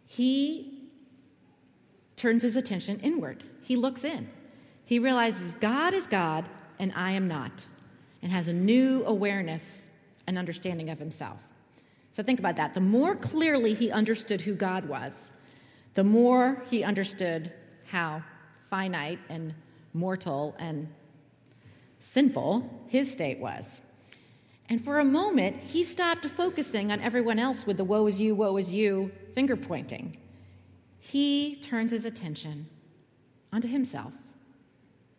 he 0.06 0.88
turns 2.16 2.42
his 2.42 2.56
attention 2.56 3.00
inward. 3.00 3.44
He 3.62 3.76
looks 3.76 4.04
in. 4.04 4.28
He 4.84 4.98
realizes 4.98 5.54
God 5.56 5.92
is 5.92 6.06
God 6.06 6.44
and 6.78 6.92
I 6.94 7.12
am 7.12 7.26
not, 7.26 7.66
and 8.22 8.30
has 8.30 8.48
a 8.48 8.52
new 8.52 9.04
awareness 9.06 9.88
and 10.26 10.38
understanding 10.38 10.90
of 10.90 10.98
himself. 10.98 11.42
So 12.12 12.22
think 12.22 12.38
about 12.38 12.56
that. 12.56 12.74
The 12.74 12.80
more 12.80 13.16
clearly 13.16 13.74
he 13.74 13.90
understood 13.90 14.40
who 14.40 14.54
God 14.54 14.86
was, 14.86 15.32
the 15.94 16.04
more 16.04 16.62
he 16.70 16.84
understood 16.84 17.52
how 17.86 18.22
finite 18.60 19.18
and 19.28 19.54
mortal 19.92 20.54
and 20.58 20.88
sinful 21.98 22.86
his 22.88 23.10
state 23.10 23.38
was. 23.38 23.80
And 24.68 24.82
for 24.82 24.98
a 24.98 25.04
moment, 25.04 25.56
he 25.56 25.82
stopped 25.82 26.26
focusing 26.26 26.90
on 26.90 27.00
everyone 27.00 27.38
else 27.38 27.66
with 27.66 27.76
the 27.76 27.84
woe 27.84 28.06
is 28.06 28.20
you, 28.20 28.34
woe 28.34 28.56
is 28.56 28.72
you 28.72 29.12
finger 29.36 29.54
pointing. 29.54 30.16
He 30.98 31.56
turns 31.56 31.90
his 31.90 32.06
attention 32.06 32.68
onto 33.52 33.68
himself 33.68 34.14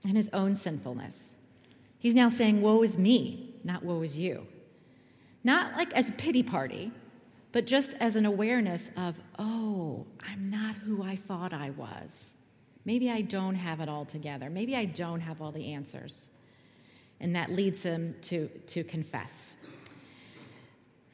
and 0.03 0.17
his 0.17 0.27
own 0.33 0.55
sinfulness. 0.55 1.35
He's 1.99 2.15
now 2.15 2.27
saying, 2.27 2.63
Woe 2.63 2.81
is 2.81 2.97
me, 2.97 3.53
not 3.63 3.83
woe 3.83 4.01
is 4.01 4.17
you. 4.17 4.47
Not 5.43 5.77
like 5.77 5.93
as 5.93 6.09
a 6.09 6.13
pity 6.13 6.41
party, 6.41 6.91
but 7.51 7.67
just 7.67 7.93
as 7.99 8.15
an 8.15 8.25
awareness 8.25 8.89
of, 8.97 9.21
Oh, 9.37 10.07
I'm 10.27 10.49
not 10.49 10.75
who 10.77 11.03
I 11.03 11.15
thought 11.15 11.53
I 11.53 11.69
was. 11.69 12.33
Maybe 12.85 13.11
I 13.11 13.21
don't 13.21 13.55
have 13.55 13.81
it 13.81 13.87
all 13.87 14.05
together. 14.05 14.49
Maybe 14.49 14.75
I 14.75 14.85
don't 14.85 15.21
have 15.21 15.43
all 15.43 15.51
the 15.51 15.73
answers. 15.73 16.29
And 17.19 17.35
that 17.35 17.51
leads 17.51 17.83
him 17.83 18.15
to, 18.23 18.47
to 18.47 18.83
confess. 18.83 19.57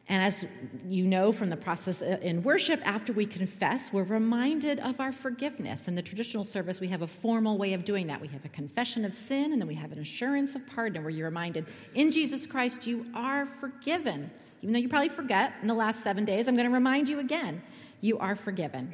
And 0.10 0.22
as 0.22 0.46
you 0.86 1.06
know 1.06 1.32
from 1.32 1.50
the 1.50 1.56
process 1.56 2.02
in 2.02 2.44
worship, 2.44 2.82
after 2.86 3.14
we 3.14 3.26
confess, 3.26 3.94
we're 3.94 4.04
reminded 4.04 4.82
of 4.82 5.00
our 5.00 5.14
forgiveness. 5.14 5.88
In 5.88 5.96
the 5.96 6.02
traditional 6.02 6.44
service, 6.44 6.82
we 6.82 6.90
have 6.90 7.02
a 7.02 7.08
formal 7.08 7.58
way 7.58 7.74
of 7.74 7.86
doing 7.86 8.08
that. 8.08 8.20
We 8.20 8.28
have 8.28 8.44
a 8.44 8.50
confession 8.50 9.06
of 9.06 9.14
sin, 9.14 9.54
and 9.54 9.62
then 9.62 9.68
we 9.68 9.76
have 9.76 9.94
an 9.94 10.00
assurance 10.00 10.56
of 10.56 10.68
pardon, 10.68 11.04
where 11.04 11.10
you're 11.10 11.30
reminded, 11.30 11.68
in 11.94 12.12
Jesus 12.12 12.46
Christ, 12.46 12.86
you 12.86 13.06
are 13.16 13.46
forgiven. 13.46 14.30
Even 14.62 14.74
though 14.74 14.80
you 14.80 14.90
probably 14.90 15.10
forget 15.10 15.54
in 15.62 15.70
the 15.70 15.74
last 15.74 16.04
seven 16.04 16.26
days, 16.26 16.50
I'm 16.50 16.56
going 16.56 16.68
to 16.68 16.74
remind 16.74 17.08
you 17.08 17.20
again, 17.20 17.62
you 18.02 18.20
are 18.20 18.36
forgiven. 18.36 18.94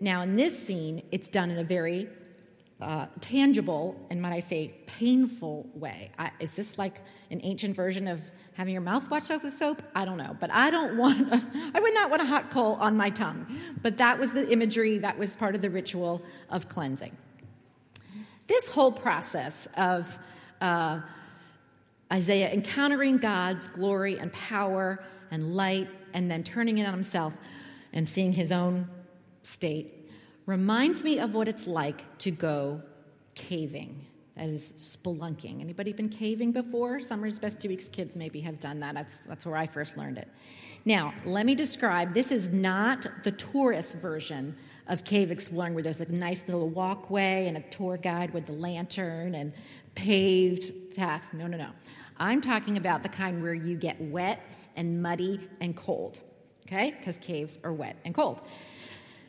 Now, 0.00 0.22
in 0.22 0.34
this 0.34 0.58
scene, 0.58 1.02
it's 1.12 1.28
done 1.28 1.50
in 1.50 1.58
a 1.58 1.64
very 1.64 2.08
uh, 2.80 3.06
tangible 3.20 3.96
and 4.10 4.20
might 4.20 4.34
I 4.34 4.40
say 4.40 4.74
painful 4.86 5.66
way. 5.74 6.10
I, 6.18 6.30
is 6.40 6.56
this 6.56 6.78
like 6.78 7.00
an 7.30 7.40
ancient 7.42 7.74
version 7.74 8.06
of 8.06 8.30
having 8.56 8.72
your 8.72 8.82
mouth 8.82 9.08
washed 9.10 9.30
off 9.30 9.42
with 9.42 9.54
soap? 9.54 9.82
I 9.94 10.04
don't 10.04 10.16
know, 10.16 10.36
but 10.40 10.50
I 10.50 10.70
don't 10.70 10.96
want. 10.96 11.32
I 11.74 11.80
would 11.80 11.94
not 11.94 12.10
want 12.10 12.22
a 12.22 12.24
hot 12.24 12.50
coal 12.50 12.74
on 12.74 12.96
my 12.96 13.10
tongue. 13.10 13.46
But 13.82 13.98
that 13.98 14.18
was 14.18 14.32
the 14.32 14.50
imagery. 14.50 14.98
That 14.98 15.18
was 15.18 15.36
part 15.36 15.54
of 15.54 15.62
the 15.62 15.70
ritual 15.70 16.22
of 16.50 16.68
cleansing. 16.68 17.16
This 18.46 18.68
whole 18.68 18.92
process 18.92 19.68
of 19.76 20.18
uh, 20.60 21.00
Isaiah 22.12 22.50
encountering 22.50 23.18
God's 23.18 23.68
glory 23.68 24.18
and 24.18 24.32
power 24.32 25.04
and 25.30 25.54
light, 25.54 25.88
and 26.14 26.30
then 26.30 26.42
turning 26.44 26.78
it 26.78 26.86
on 26.86 26.94
himself 26.94 27.34
and 27.92 28.06
seeing 28.06 28.32
his 28.32 28.52
own 28.52 28.88
state 29.42 29.92
reminds 30.46 31.02
me 31.02 31.18
of 31.18 31.34
what 31.34 31.48
it's 31.48 31.66
like 31.66 32.18
to 32.18 32.30
go 32.30 32.80
caving. 33.34 34.06
That 34.36 34.48
is 34.48 34.72
spelunking. 34.72 35.60
Anybody 35.62 35.94
been 35.94 36.10
caving 36.10 36.52
before? 36.52 37.00
Summer's 37.00 37.38
Best 37.38 37.60
Two 37.60 37.68
Weeks 37.68 37.88
kids 37.88 38.16
maybe 38.16 38.40
have 38.40 38.60
done 38.60 38.80
that. 38.80 38.94
That's, 38.94 39.20
that's 39.20 39.46
where 39.46 39.56
I 39.56 39.66
first 39.66 39.96
learned 39.96 40.18
it. 40.18 40.28
Now, 40.84 41.14
let 41.24 41.46
me 41.46 41.54
describe 41.54 42.12
this 42.12 42.30
is 42.30 42.52
not 42.52 43.06
the 43.24 43.32
tourist 43.32 43.96
version 43.96 44.54
of 44.88 45.04
cave 45.04 45.30
exploring 45.30 45.74
where 45.74 45.82
there's 45.82 46.02
a 46.02 46.12
nice 46.12 46.46
little 46.46 46.68
walkway 46.68 47.46
and 47.48 47.56
a 47.56 47.62
tour 47.62 47.96
guide 47.96 48.32
with 48.34 48.46
the 48.46 48.52
lantern 48.52 49.34
and 49.34 49.54
paved 49.94 50.94
path. 50.94 51.32
No, 51.32 51.46
no, 51.46 51.56
no. 51.56 51.70
I'm 52.18 52.40
talking 52.40 52.76
about 52.76 53.02
the 53.02 53.08
kind 53.08 53.42
where 53.42 53.54
you 53.54 53.76
get 53.76 54.00
wet 54.00 54.40
and 54.76 55.02
muddy 55.02 55.40
and 55.60 55.74
cold, 55.74 56.20
okay? 56.66 56.94
Because 56.96 57.16
caves 57.18 57.58
are 57.64 57.72
wet 57.72 57.96
and 58.04 58.14
cold. 58.14 58.42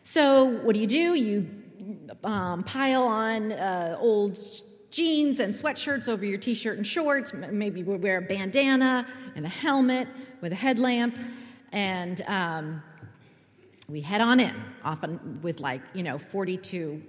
So, 0.03 0.43
what 0.43 0.73
do 0.73 0.79
you 0.79 0.87
do? 0.87 1.15
You 1.15 1.49
um, 2.23 2.63
pile 2.63 3.03
on 3.03 3.51
uh, 3.53 3.97
old 3.99 4.37
jeans 4.89 5.39
and 5.39 5.53
sweatshirts 5.53 6.07
over 6.07 6.25
your 6.25 6.37
t 6.37 6.53
shirt 6.53 6.77
and 6.77 6.85
shorts. 6.85 7.33
Maybe 7.33 7.83
we 7.83 7.97
wear 7.97 8.17
a 8.17 8.21
bandana 8.21 9.07
and 9.35 9.45
a 9.45 9.49
helmet 9.49 10.07
with 10.41 10.51
a 10.51 10.55
headlamp. 10.55 11.17
And 11.71 12.21
um, 12.27 12.81
we 13.87 14.01
head 14.01 14.21
on 14.21 14.39
in, 14.39 14.55
often 14.83 15.39
with 15.41 15.59
like, 15.59 15.81
you 15.93 16.03
know, 16.03 16.17
42 16.17 17.01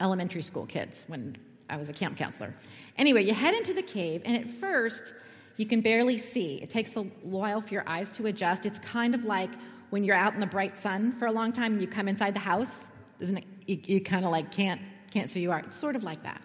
elementary 0.00 0.42
school 0.42 0.66
kids 0.66 1.04
when 1.08 1.36
I 1.68 1.76
was 1.76 1.88
a 1.88 1.92
camp 1.92 2.16
counselor. 2.16 2.54
Anyway, 2.96 3.24
you 3.24 3.34
head 3.34 3.54
into 3.54 3.74
the 3.74 3.82
cave, 3.82 4.22
and 4.24 4.36
at 4.36 4.48
first, 4.48 5.12
you 5.56 5.66
can 5.66 5.80
barely 5.80 6.16
see. 6.16 6.56
It 6.62 6.70
takes 6.70 6.96
a 6.96 7.02
while 7.02 7.60
for 7.60 7.74
your 7.74 7.88
eyes 7.88 8.12
to 8.12 8.26
adjust. 8.26 8.64
It's 8.64 8.78
kind 8.78 9.14
of 9.14 9.24
like 9.24 9.50
when 9.90 10.04
you're 10.04 10.16
out 10.16 10.34
in 10.34 10.40
the 10.40 10.46
bright 10.46 10.78
sun 10.78 11.12
for 11.12 11.26
a 11.26 11.32
long 11.32 11.52
time 11.52 11.72
and 11.72 11.82
you 11.82 11.88
come 11.88 12.08
inside 12.08 12.34
the 12.34 12.40
house, 12.40 12.86
isn't 13.20 13.38
it? 13.38 13.44
You, 13.66 13.80
you 13.84 14.00
kind 14.00 14.24
of 14.24 14.30
like 14.30 14.52
can't 14.52 14.80
can't 15.10 15.28
see 15.28 15.40
who 15.40 15.44
you 15.44 15.52
are. 15.52 15.60
It's 15.60 15.76
sort 15.76 15.96
of 15.96 16.04
like 16.04 16.22
that. 16.22 16.40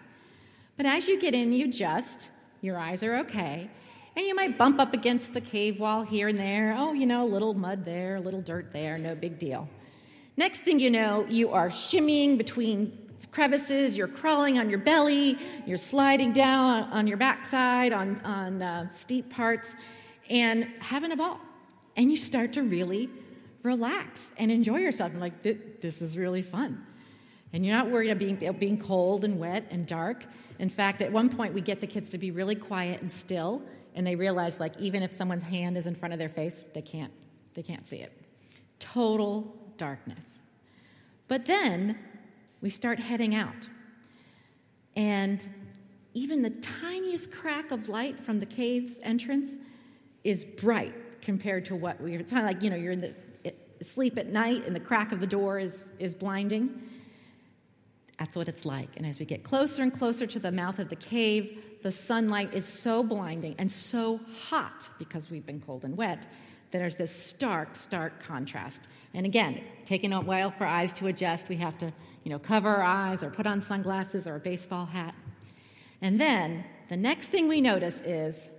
But 0.76 0.86
as 0.86 1.08
you 1.08 1.20
get 1.20 1.34
in, 1.34 1.52
you 1.52 1.66
adjust. 1.66 2.30
Your 2.60 2.78
eyes 2.78 3.02
are 3.02 3.16
okay. 3.16 3.70
And 4.16 4.26
you 4.26 4.34
might 4.34 4.56
bump 4.56 4.80
up 4.80 4.94
against 4.94 5.34
the 5.34 5.40
cave 5.40 5.80
wall 5.80 6.02
here 6.02 6.28
and 6.28 6.38
there. 6.38 6.74
Oh, 6.76 6.92
you 6.92 7.06
know, 7.06 7.24
a 7.24 7.30
little 7.30 7.54
mud 7.54 7.84
there, 7.84 8.16
a 8.16 8.20
little 8.20 8.40
dirt 8.40 8.72
there, 8.72 8.96
no 8.96 9.14
big 9.14 9.38
deal. 9.38 9.68
Next 10.36 10.60
thing 10.60 10.80
you 10.80 10.90
know, 10.90 11.26
you 11.28 11.50
are 11.50 11.68
shimmying 11.68 12.38
between 12.38 12.98
crevices, 13.30 13.96
you're 13.96 14.08
crawling 14.08 14.58
on 14.58 14.68
your 14.68 14.78
belly, 14.78 15.38
you're 15.66 15.78
sliding 15.78 16.32
down 16.32 16.84
on 16.84 17.06
your 17.06 17.16
backside 17.16 17.92
on, 17.92 18.20
on 18.20 18.62
uh, 18.62 18.90
steep 18.90 19.30
parts, 19.30 19.74
and 20.28 20.64
having 20.80 21.12
a 21.12 21.16
ball. 21.16 21.40
And 21.96 22.10
you 22.10 22.16
start 22.16 22.52
to 22.54 22.62
really 22.62 23.08
relax 23.62 24.32
and 24.38 24.50
enjoy 24.50 24.78
yourself. 24.78 25.12
Like, 25.14 25.42
this 25.42 26.02
is 26.02 26.18
really 26.18 26.42
fun. 26.42 26.84
And 27.52 27.64
you're 27.64 27.76
not 27.76 27.90
worried 27.90 28.10
about 28.10 28.18
being, 28.18 28.54
being 28.58 28.78
cold 28.78 29.24
and 29.24 29.38
wet 29.38 29.66
and 29.70 29.86
dark. 29.86 30.24
In 30.58 30.68
fact, 30.68 31.02
at 31.02 31.10
one 31.10 31.28
point, 31.28 31.52
we 31.54 31.60
get 31.60 31.80
the 31.80 31.86
kids 31.86 32.10
to 32.10 32.18
be 32.18 32.30
really 32.30 32.54
quiet 32.54 33.00
and 33.00 33.10
still, 33.10 33.62
and 33.94 34.06
they 34.06 34.16
realize, 34.16 34.60
like, 34.60 34.78
even 34.78 35.02
if 35.02 35.12
someone's 35.12 35.42
hand 35.42 35.76
is 35.76 35.86
in 35.86 35.94
front 35.94 36.12
of 36.12 36.18
their 36.18 36.28
face, 36.28 36.68
they 36.74 36.82
can't, 36.82 37.12
they 37.54 37.62
can't 37.62 37.86
see 37.86 37.98
it. 37.98 38.12
Total 38.78 39.54
darkness. 39.76 40.42
But 41.28 41.46
then 41.46 41.98
we 42.60 42.70
start 42.70 42.98
heading 42.98 43.34
out. 43.34 43.68
And 44.96 45.46
even 46.12 46.42
the 46.42 46.50
tiniest 46.50 47.32
crack 47.32 47.72
of 47.72 47.88
light 47.88 48.20
from 48.20 48.38
the 48.40 48.46
cave's 48.46 48.94
entrance 49.02 49.56
is 50.22 50.44
bright 50.44 51.20
compared 51.20 51.64
to 51.66 51.74
what 51.74 52.00
we 52.00 52.14
are. 52.14 52.20
It's 52.20 52.32
kind 52.32 52.46
of 52.46 52.52
like, 52.52 52.62
you 52.62 52.70
know, 52.70 52.76
you're 52.76 52.92
in 52.92 53.00
the 53.00 53.14
sleep 53.82 54.18
at 54.18 54.28
night 54.28 54.64
and 54.66 54.74
the 54.74 54.80
crack 54.80 55.12
of 55.12 55.20
the 55.20 55.26
door 55.26 55.58
is, 55.58 55.92
is 55.98 56.14
blinding. 56.14 56.82
That's 58.18 58.36
what 58.36 58.48
it's 58.48 58.64
like. 58.64 58.90
And 58.96 59.04
as 59.04 59.18
we 59.18 59.26
get 59.26 59.42
closer 59.42 59.82
and 59.82 59.92
closer 59.92 60.26
to 60.26 60.38
the 60.38 60.52
mouth 60.52 60.78
of 60.78 60.88
the 60.88 60.96
cave, 60.96 61.62
the 61.82 61.92
sunlight 61.92 62.54
is 62.54 62.64
so 62.64 63.02
blinding 63.02 63.56
and 63.58 63.70
so 63.70 64.20
hot 64.48 64.88
because 64.98 65.30
we've 65.30 65.44
been 65.44 65.60
cold 65.60 65.84
and 65.84 65.96
wet 65.96 66.26
there's 66.74 66.96
this 66.96 67.14
stark, 67.14 67.76
stark 67.76 68.20
contrast. 68.20 68.82
And 69.14 69.24
again, 69.24 69.62
taking 69.84 70.12
a 70.12 70.20
while 70.20 70.50
for 70.50 70.66
eyes 70.66 70.92
to 70.94 71.06
adjust, 71.06 71.48
we 71.48 71.54
have 71.56 71.78
to, 71.78 71.92
you 72.24 72.30
know, 72.30 72.38
cover 72.40 72.68
our 72.68 72.82
eyes 72.82 73.22
or 73.22 73.30
put 73.30 73.46
on 73.46 73.60
sunglasses 73.60 74.26
or 74.26 74.34
a 74.34 74.40
baseball 74.40 74.86
hat. 74.86 75.14
And 76.02 76.20
then 76.20 76.64
the 76.88 76.96
next 76.96 77.28
thing 77.28 77.46
we 77.46 77.60
notice 77.60 78.00
is, 78.00 78.50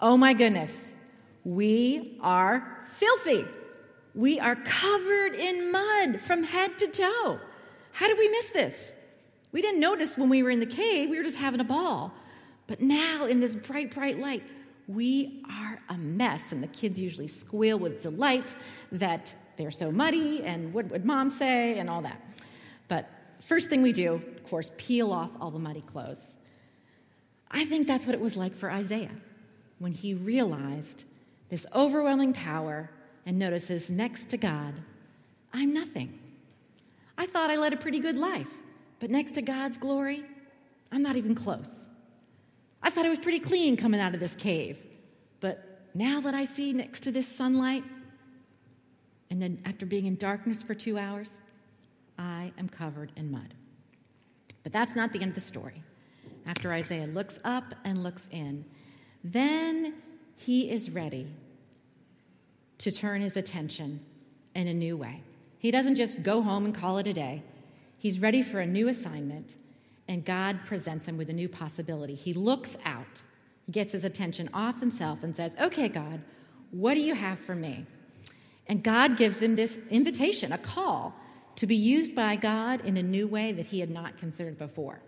oh 0.00 0.18
my 0.18 0.34
goodness, 0.34 0.94
we 1.44 2.18
are 2.20 2.84
filthy. 2.98 3.46
We 4.14 4.38
are 4.38 4.56
covered 4.56 5.34
in 5.34 5.72
mud 5.72 6.20
from 6.20 6.44
head 6.44 6.78
to 6.80 6.88
toe. 6.88 7.40
How 7.92 8.08
did 8.08 8.18
we 8.18 8.28
miss 8.28 8.50
this? 8.50 8.96
We 9.52 9.62
didn't 9.62 9.80
notice 9.80 10.16
when 10.16 10.28
we 10.28 10.42
were 10.42 10.50
in 10.50 10.60
the 10.60 10.66
cave, 10.66 11.10
we 11.10 11.18
were 11.18 11.24
just 11.24 11.36
having 11.36 11.60
a 11.60 11.64
ball. 11.64 12.12
But 12.66 12.80
now, 12.80 13.26
in 13.26 13.40
this 13.40 13.54
bright, 13.54 13.94
bright 13.94 14.18
light, 14.18 14.42
we 14.88 15.42
are 15.50 15.80
a 15.88 15.98
mess. 15.98 16.52
And 16.52 16.62
the 16.62 16.68
kids 16.68 16.98
usually 16.98 17.28
squeal 17.28 17.78
with 17.78 18.02
delight 18.02 18.56
that 18.92 19.34
they're 19.56 19.70
so 19.70 19.92
muddy 19.92 20.42
and 20.42 20.72
what 20.72 20.86
would 20.86 21.04
mom 21.04 21.28
say 21.28 21.78
and 21.78 21.90
all 21.90 22.02
that. 22.02 22.20
But 22.88 23.08
first 23.40 23.68
thing 23.68 23.82
we 23.82 23.92
do, 23.92 24.14
of 24.14 24.44
course, 24.44 24.70
peel 24.76 25.12
off 25.12 25.30
all 25.40 25.50
the 25.50 25.58
muddy 25.58 25.82
clothes. 25.82 26.36
I 27.50 27.64
think 27.66 27.86
that's 27.86 28.06
what 28.06 28.14
it 28.14 28.20
was 28.20 28.36
like 28.36 28.54
for 28.54 28.70
Isaiah 28.70 29.10
when 29.78 29.92
he 29.92 30.14
realized 30.14 31.04
this 31.48 31.66
overwhelming 31.74 32.32
power 32.32 32.88
and 33.26 33.38
notices 33.38 33.90
next 33.90 34.30
to 34.30 34.36
God, 34.36 34.74
I'm 35.52 35.74
nothing. 35.74 36.18
I 37.22 37.26
thought 37.26 37.50
I 37.50 37.56
led 37.56 37.72
a 37.72 37.76
pretty 37.76 38.00
good 38.00 38.16
life, 38.16 38.52
but 38.98 39.08
next 39.08 39.32
to 39.32 39.42
God's 39.42 39.76
glory, 39.76 40.24
I'm 40.90 41.02
not 41.02 41.14
even 41.14 41.36
close. 41.36 41.86
I 42.82 42.90
thought 42.90 43.06
I 43.06 43.10
was 43.10 43.20
pretty 43.20 43.38
clean 43.38 43.76
coming 43.76 44.00
out 44.00 44.12
of 44.12 44.18
this 44.18 44.34
cave, 44.34 44.84
but 45.38 45.86
now 45.94 46.20
that 46.22 46.34
I 46.34 46.44
see 46.44 46.72
next 46.72 47.04
to 47.04 47.12
this 47.12 47.28
sunlight, 47.28 47.84
and 49.30 49.40
then 49.40 49.62
after 49.64 49.86
being 49.86 50.06
in 50.06 50.16
darkness 50.16 50.64
for 50.64 50.74
two 50.74 50.98
hours, 50.98 51.42
I 52.18 52.52
am 52.58 52.68
covered 52.68 53.12
in 53.14 53.30
mud. 53.30 53.54
But 54.64 54.72
that's 54.72 54.96
not 54.96 55.12
the 55.12 55.20
end 55.20 55.28
of 55.28 55.34
the 55.36 55.42
story. 55.42 55.80
After 56.44 56.72
Isaiah 56.72 57.06
looks 57.06 57.38
up 57.44 57.72
and 57.84 58.02
looks 58.02 58.28
in, 58.32 58.64
then 59.22 59.94
he 60.34 60.68
is 60.68 60.90
ready 60.90 61.28
to 62.78 62.90
turn 62.90 63.20
his 63.20 63.36
attention 63.36 64.00
in 64.56 64.66
a 64.66 64.74
new 64.74 64.96
way. 64.96 65.22
He 65.62 65.70
doesn't 65.70 65.94
just 65.94 66.24
go 66.24 66.42
home 66.42 66.64
and 66.64 66.74
call 66.74 66.98
it 66.98 67.06
a 67.06 67.12
day. 67.12 67.44
He's 67.96 68.18
ready 68.18 68.42
for 68.42 68.58
a 68.58 68.66
new 68.66 68.88
assignment, 68.88 69.54
and 70.08 70.24
God 70.24 70.64
presents 70.64 71.06
him 71.06 71.16
with 71.16 71.30
a 71.30 71.32
new 71.32 71.48
possibility. 71.48 72.16
He 72.16 72.32
looks 72.32 72.76
out, 72.84 73.22
gets 73.70 73.92
his 73.92 74.04
attention 74.04 74.50
off 74.52 74.80
himself, 74.80 75.22
and 75.22 75.36
says, 75.36 75.54
Okay, 75.60 75.88
God, 75.88 76.20
what 76.72 76.94
do 76.94 77.00
you 77.00 77.14
have 77.14 77.38
for 77.38 77.54
me? 77.54 77.86
And 78.66 78.82
God 78.82 79.16
gives 79.16 79.40
him 79.40 79.54
this 79.54 79.78
invitation, 79.88 80.50
a 80.50 80.58
call 80.58 81.14
to 81.54 81.68
be 81.68 81.76
used 81.76 82.12
by 82.12 82.34
God 82.34 82.84
in 82.84 82.96
a 82.96 83.02
new 83.02 83.28
way 83.28 83.52
that 83.52 83.66
he 83.66 83.78
had 83.78 83.90
not 83.90 84.18
considered 84.18 84.58
before. 84.58 84.98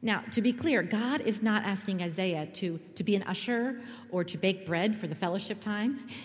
Now, 0.00 0.22
to 0.30 0.40
be 0.40 0.54
clear, 0.54 0.82
God 0.82 1.20
is 1.20 1.42
not 1.42 1.64
asking 1.64 2.02
Isaiah 2.02 2.46
to, 2.46 2.80
to 2.94 3.04
be 3.04 3.14
an 3.14 3.24
usher 3.24 3.78
or 4.10 4.24
to 4.24 4.38
bake 4.38 4.64
bread 4.64 4.96
for 4.96 5.06
the 5.06 5.14
fellowship 5.14 5.60
time. 5.60 6.06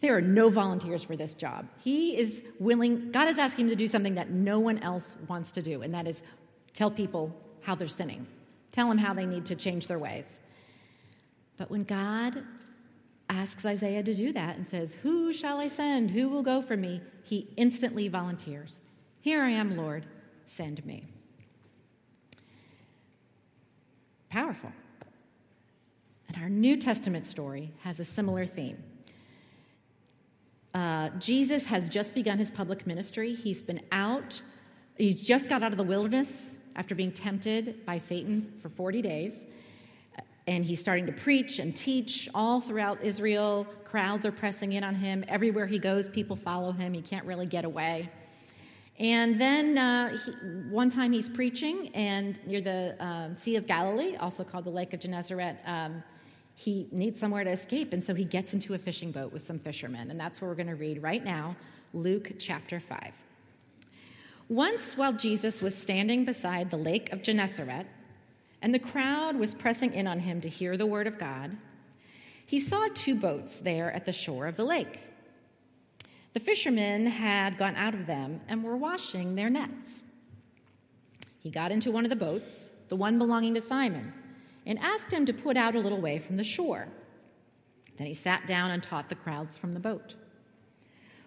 There 0.00 0.16
are 0.16 0.20
no 0.20 0.48
volunteers 0.48 1.02
for 1.02 1.16
this 1.16 1.34
job. 1.34 1.68
He 1.82 2.16
is 2.16 2.44
willing, 2.60 3.10
God 3.10 3.28
is 3.28 3.38
asking 3.38 3.66
him 3.66 3.70
to 3.70 3.76
do 3.76 3.88
something 3.88 4.14
that 4.14 4.30
no 4.30 4.60
one 4.60 4.78
else 4.78 5.16
wants 5.28 5.52
to 5.52 5.62
do, 5.62 5.82
and 5.82 5.92
that 5.94 6.06
is 6.06 6.22
tell 6.72 6.90
people 6.90 7.34
how 7.62 7.74
they're 7.74 7.88
sinning, 7.88 8.26
tell 8.70 8.88
them 8.88 8.98
how 8.98 9.12
they 9.12 9.26
need 9.26 9.46
to 9.46 9.56
change 9.56 9.88
their 9.88 9.98
ways. 9.98 10.40
But 11.56 11.70
when 11.70 11.82
God 11.82 12.44
asks 13.28 13.66
Isaiah 13.66 14.02
to 14.02 14.14
do 14.14 14.32
that 14.32 14.56
and 14.56 14.66
says, 14.66 14.94
Who 15.02 15.32
shall 15.32 15.58
I 15.58 15.68
send? 15.68 16.12
Who 16.12 16.28
will 16.28 16.42
go 16.42 16.62
for 16.62 16.76
me? 16.76 17.02
He 17.24 17.48
instantly 17.56 18.08
volunteers. 18.08 18.80
Here 19.20 19.42
I 19.42 19.50
am, 19.50 19.76
Lord, 19.76 20.06
send 20.46 20.84
me. 20.86 21.04
Powerful. 24.30 24.72
And 26.28 26.42
our 26.42 26.48
New 26.48 26.76
Testament 26.76 27.26
story 27.26 27.72
has 27.82 27.98
a 27.98 28.04
similar 28.04 28.46
theme. 28.46 28.82
Uh, 30.74 31.08
Jesus 31.18 31.66
has 31.66 31.88
just 31.88 32.14
begun 32.14 32.38
his 32.38 32.50
public 32.50 32.86
ministry. 32.86 33.34
He's 33.34 33.62
been 33.62 33.80
out, 33.92 34.42
he's 34.96 35.22
just 35.22 35.48
got 35.48 35.62
out 35.62 35.72
of 35.72 35.78
the 35.78 35.84
wilderness 35.84 36.52
after 36.76 36.94
being 36.94 37.12
tempted 37.12 37.84
by 37.84 37.98
Satan 37.98 38.52
for 38.60 38.68
40 38.68 39.02
days. 39.02 39.46
And 40.46 40.64
he's 40.64 40.80
starting 40.80 41.04
to 41.06 41.12
preach 41.12 41.58
and 41.58 41.76
teach 41.76 42.28
all 42.34 42.60
throughout 42.60 43.02
Israel. 43.02 43.66
Crowds 43.84 44.24
are 44.24 44.32
pressing 44.32 44.72
in 44.72 44.84
on 44.84 44.94
him. 44.94 45.24
Everywhere 45.28 45.66
he 45.66 45.78
goes, 45.78 46.08
people 46.08 46.36
follow 46.36 46.72
him. 46.72 46.94
He 46.94 47.02
can't 47.02 47.26
really 47.26 47.46
get 47.46 47.64
away. 47.64 48.08
And 48.98 49.40
then 49.40 49.78
uh, 49.78 50.16
he, 50.16 50.30
one 50.70 50.90
time 50.90 51.12
he's 51.12 51.28
preaching, 51.28 51.90
and 51.94 52.44
near 52.46 52.60
the 52.60 52.96
um, 52.98 53.36
Sea 53.36 53.56
of 53.56 53.66
Galilee, 53.66 54.16
also 54.16 54.42
called 54.42 54.64
the 54.64 54.70
Lake 54.70 54.92
of 54.92 55.00
Gennesaret, 55.00 55.58
um, 55.66 56.02
he 56.58 56.88
needs 56.90 57.20
somewhere 57.20 57.44
to 57.44 57.50
escape, 57.50 57.92
and 57.92 58.02
so 58.02 58.16
he 58.16 58.24
gets 58.24 58.52
into 58.52 58.74
a 58.74 58.78
fishing 58.78 59.12
boat 59.12 59.32
with 59.32 59.46
some 59.46 59.60
fishermen. 59.60 60.10
And 60.10 60.18
that's 60.18 60.40
what 60.40 60.48
we're 60.48 60.56
going 60.56 60.66
to 60.66 60.74
read 60.74 61.00
right 61.00 61.24
now 61.24 61.54
Luke 61.94 62.32
chapter 62.40 62.80
5. 62.80 63.14
Once, 64.48 64.96
while 64.96 65.12
Jesus 65.12 65.62
was 65.62 65.76
standing 65.76 66.24
beside 66.24 66.72
the 66.72 66.76
lake 66.76 67.12
of 67.12 67.22
Gennesaret, 67.22 67.86
and 68.60 68.74
the 68.74 68.80
crowd 68.80 69.36
was 69.36 69.54
pressing 69.54 69.94
in 69.94 70.08
on 70.08 70.18
him 70.18 70.40
to 70.40 70.48
hear 70.48 70.76
the 70.76 70.84
word 70.84 71.06
of 71.06 71.16
God, 71.16 71.56
he 72.44 72.58
saw 72.58 72.88
two 72.92 73.14
boats 73.14 73.60
there 73.60 73.92
at 73.92 74.04
the 74.04 74.12
shore 74.12 74.48
of 74.48 74.56
the 74.56 74.64
lake. 74.64 74.98
The 76.32 76.40
fishermen 76.40 77.06
had 77.06 77.56
gone 77.56 77.76
out 77.76 77.94
of 77.94 78.06
them 78.06 78.40
and 78.48 78.64
were 78.64 78.76
washing 78.76 79.36
their 79.36 79.48
nets. 79.48 80.02
He 81.38 81.50
got 81.50 81.70
into 81.70 81.92
one 81.92 82.02
of 82.02 82.10
the 82.10 82.16
boats, 82.16 82.72
the 82.88 82.96
one 82.96 83.16
belonging 83.16 83.54
to 83.54 83.60
Simon 83.60 84.12
and 84.68 84.78
asked 84.78 85.10
him 85.10 85.26
to 85.26 85.32
put 85.32 85.56
out 85.56 85.74
a 85.74 85.80
little 85.80 86.00
way 86.00 86.18
from 86.18 86.36
the 86.36 86.44
shore. 86.44 86.86
Then 87.96 88.06
he 88.06 88.14
sat 88.14 88.46
down 88.46 88.70
and 88.70 88.80
taught 88.80 89.08
the 89.08 89.16
crowds 89.16 89.56
from 89.56 89.72
the 89.72 89.80
boat. 89.80 90.14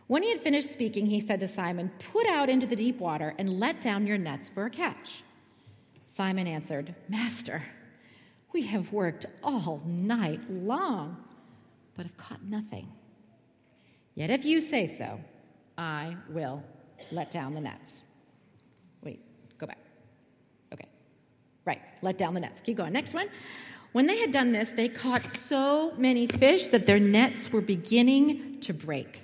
When 0.08 0.24
he 0.24 0.30
had 0.30 0.40
finished 0.40 0.72
speaking, 0.72 1.08
he 1.08 1.20
said 1.20 1.40
to 1.40 1.48
Simon, 1.48 1.92
Put 2.12 2.28
out 2.28 2.50
into 2.50 2.68
the 2.68 2.76
deep 2.76 3.00
water 3.00 3.34
and 3.38 3.60
let 3.60 3.82
down 3.82 4.06
your 4.06 4.18
nets 4.18 4.48
for 4.48 4.66
a 4.66 4.70
catch. 4.70 5.24
Simon 6.06 6.48
answered, 6.48 6.94
Master, 7.10 7.64
we 8.54 8.64
have 8.64 8.94
worked 8.94 9.26
all 9.44 9.82
night 9.86 10.42
long, 10.50 11.18
but 11.96 12.06
have 12.06 12.18
caught 12.18 12.44
nothing. 12.44 12.92
Yet 14.14 14.30
if 14.30 14.46
you 14.46 14.62
say 14.62 14.86
so, 14.86 15.20
I 15.78 16.16
will 16.30 16.64
let 17.12 17.32
down 17.32 17.54
the 17.54 17.62
nets. 17.62 18.04
Right, 21.66 21.82
let 22.02 22.18
down 22.18 22.34
the 22.34 22.40
nets. 22.40 22.60
Keep 22.62 22.78
going. 22.78 22.94
Next 22.94 23.14
one. 23.14 23.28
When 23.92 24.08
they 24.08 24.18
had 24.18 24.32
done 24.32 24.52
this, 24.54 24.72
they 24.72 24.88
caught 24.88 25.24
so 25.24 25.94
many 25.98 26.26
fish 26.26 26.70
that 26.70 26.86
their 26.86 27.00
nets 27.00 27.52
were 27.52 27.62
beginning 27.62 28.60
to 28.62 28.74
break. 28.74 29.22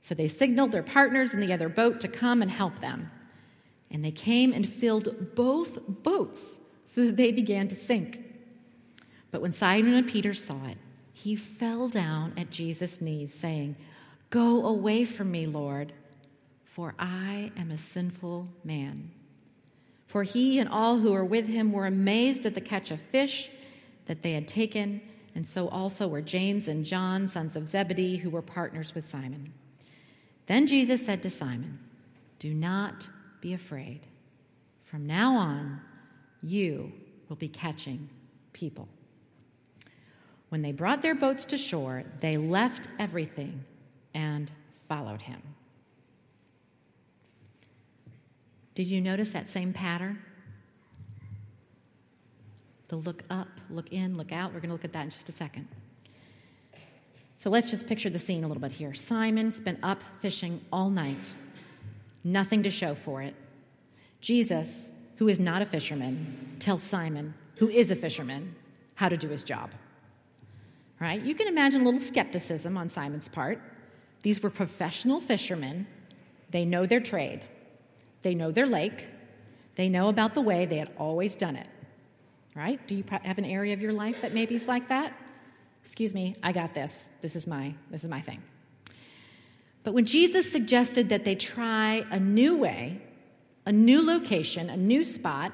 So 0.00 0.14
they 0.14 0.28
signaled 0.28 0.72
their 0.72 0.82
partners 0.82 1.34
in 1.34 1.40
the 1.40 1.52
other 1.52 1.68
boat 1.68 2.00
to 2.00 2.08
come 2.08 2.40
and 2.40 2.50
help 2.50 2.78
them. 2.78 3.10
And 3.90 4.04
they 4.04 4.12
came 4.12 4.52
and 4.52 4.66
filled 4.66 5.34
both 5.34 5.78
boats 6.02 6.58
so 6.86 7.06
that 7.06 7.16
they 7.16 7.32
began 7.32 7.68
to 7.68 7.74
sink. 7.74 8.24
But 9.30 9.42
when 9.42 9.52
Simon 9.52 9.94
and 9.94 10.08
Peter 10.08 10.32
saw 10.32 10.66
it, 10.66 10.78
he 11.12 11.36
fell 11.36 11.88
down 11.88 12.32
at 12.36 12.50
Jesus' 12.50 13.00
knees, 13.00 13.34
saying, 13.34 13.76
Go 14.30 14.64
away 14.64 15.04
from 15.04 15.30
me, 15.30 15.44
Lord, 15.44 15.92
for 16.64 16.94
I 16.98 17.52
am 17.56 17.70
a 17.70 17.76
sinful 17.76 18.48
man. 18.64 19.10
For 20.10 20.24
he 20.24 20.58
and 20.58 20.68
all 20.68 20.98
who 20.98 21.12
were 21.12 21.24
with 21.24 21.46
him 21.46 21.70
were 21.70 21.86
amazed 21.86 22.44
at 22.44 22.56
the 22.56 22.60
catch 22.60 22.90
of 22.90 23.00
fish 23.00 23.48
that 24.06 24.22
they 24.22 24.32
had 24.32 24.48
taken, 24.48 25.02
and 25.36 25.46
so 25.46 25.68
also 25.68 26.08
were 26.08 26.20
James 26.20 26.66
and 26.66 26.84
John, 26.84 27.28
sons 27.28 27.54
of 27.54 27.68
Zebedee, 27.68 28.16
who 28.16 28.28
were 28.28 28.42
partners 28.42 28.92
with 28.92 29.06
Simon. 29.06 29.52
Then 30.46 30.66
Jesus 30.66 31.06
said 31.06 31.22
to 31.22 31.30
Simon, 31.30 31.78
Do 32.40 32.52
not 32.52 33.08
be 33.40 33.54
afraid. 33.54 34.00
From 34.82 35.06
now 35.06 35.36
on, 35.36 35.80
you 36.42 36.92
will 37.28 37.36
be 37.36 37.46
catching 37.46 38.08
people. 38.52 38.88
When 40.48 40.62
they 40.62 40.72
brought 40.72 41.02
their 41.02 41.14
boats 41.14 41.44
to 41.44 41.56
shore, 41.56 42.02
they 42.18 42.36
left 42.36 42.88
everything 42.98 43.64
and 44.12 44.50
followed 44.74 45.22
him. 45.22 45.40
Did 48.74 48.86
you 48.86 49.00
notice 49.00 49.30
that 49.32 49.48
same 49.48 49.72
pattern? 49.72 50.22
The 52.88 52.96
look 52.96 53.22
up, 53.30 53.48
look 53.68 53.92
in, 53.92 54.16
look 54.16 54.32
out. 54.32 54.52
We're 54.52 54.60
going 54.60 54.70
to 54.70 54.74
look 54.74 54.84
at 54.84 54.92
that 54.94 55.04
in 55.04 55.10
just 55.10 55.28
a 55.28 55.32
second. 55.32 55.68
So 57.36 57.48
let's 57.48 57.70
just 57.70 57.86
picture 57.86 58.10
the 58.10 58.18
scene 58.18 58.44
a 58.44 58.48
little 58.48 58.60
bit 58.60 58.72
here. 58.72 58.92
Simon's 58.94 59.60
been 59.60 59.78
up 59.82 60.02
fishing 60.18 60.60
all 60.72 60.90
night, 60.90 61.32
nothing 62.22 62.62
to 62.64 62.70
show 62.70 62.94
for 62.94 63.22
it. 63.22 63.34
Jesus, 64.20 64.92
who 65.16 65.28
is 65.28 65.40
not 65.40 65.62
a 65.62 65.64
fisherman, 65.64 66.56
tells 66.58 66.82
Simon, 66.82 67.32
who 67.56 67.68
is 67.68 67.90
a 67.90 67.96
fisherman, 67.96 68.54
how 68.94 69.08
to 69.08 69.16
do 69.16 69.28
his 69.28 69.42
job. 69.42 69.70
right? 71.00 71.22
You 71.22 71.34
can 71.34 71.48
imagine 71.48 71.80
a 71.80 71.84
little 71.84 72.00
skepticism 72.00 72.76
on 72.76 72.90
Simon's 72.90 73.28
part. 73.28 73.60
These 74.22 74.42
were 74.42 74.50
professional 74.50 75.20
fishermen. 75.20 75.86
They 76.50 76.64
know 76.64 76.84
their 76.84 77.00
trade, 77.00 77.40
they 78.22 78.34
know 78.34 78.50
their 78.50 78.66
lake, 78.66 79.06
they 79.76 79.88
know 79.88 80.08
about 80.08 80.34
the 80.34 80.40
way 80.40 80.66
they 80.66 80.78
had 80.78 80.90
always 80.98 81.36
done 81.36 81.56
it, 81.56 81.66
right? 82.54 82.84
Do 82.86 82.94
you 82.94 83.04
have 83.10 83.38
an 83.38 83.44
area 83.44 83.72
of 83.72 83.80
your 83.80 83.92
life 83.92 84.20
that 84.22 84.34
maybe 84.34 84.54
is 84.54 84.68
like 84.68 84.88
that? 84.88 85.14
Excuse 85.82 86.12
me, 86.12 86.36
I 86.42 86.52
got 86.52 86.74
this. 86.74 87.08
This 87.22 87.36
is 87.36 87.46
my, 87.46 87.74
this 87.90 88.04
is 88.04 88.10
my 88.10 88.20
thing. 88.20 88.42
But 89.82 89.94
when 89.94 90.04
Jesus 90.04 90.50
suggested 90.50 91.08
that 91.08 91.24
they 91.24 91.34
try 91.34 92.04
a 92.10 92.20
new 92.20 92.56
way, 92.56 93.00
a 93.64 93.72
new 93.72 94.04
location, 94.04 94.68
a 94.68 94.76
new 94.76 95.02
spot, 95.02 95.52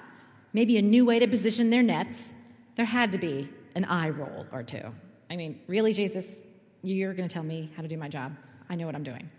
maybe 0.53 0.77
a 0.77 0.83
new 0.83 1.07
way 1.07 1.19
to 1.19 1.29
position 1.29 1.71
their 1.71 1.83
nets, 1.83 2.33
there 2.75 2.87
had 2.87 3.13
to 3.13 3.19
be 3.19 3.49
an 3.75 3.85
eye 3.85 4.11
roll 4.11 4.47
or 4.53 4.63
two. 4.63 4.93
I 5.31 5.37
mean, 5.37 5.61
really, 5.67 5.93
Jesus, 5.93 6.43
you're 6.83 7.15
going 7.15 7.29
to 7.29 7.33
tell 7.33 7.43
me 7.43 7.71
how 7.77 7.83
to 7.83 7.89
do 7.89 7.97
my 7.97 8.09
job? 8.09 8.35
I 8.69 8.75
know 8.75 8.87
what 8.87 8.95
I'm 8.95 9.05
doing. 9.05 9.31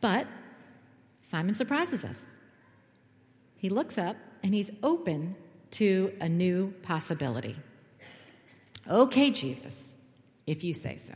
But 0.00 0.26
Simon 1.22 1.54
surprises 1.54 2.04
us. 2.04 2.32
He 3.56 3.68
looks 3.68 3.98
up 3.98 4.16
and 4.42 4.54
he's 4.54 4.70
open 4.82 5.36
to 5.72 6.12
a 6.20 6.28
new 6.28 6.72
possibility. 6.82 7.56
Okay, 8.88 9.30
Jesus, 9.30 9.98
if 10.46 10.64
you 10.64 10.72
say 10.72 10.96
so. 10.96 11.14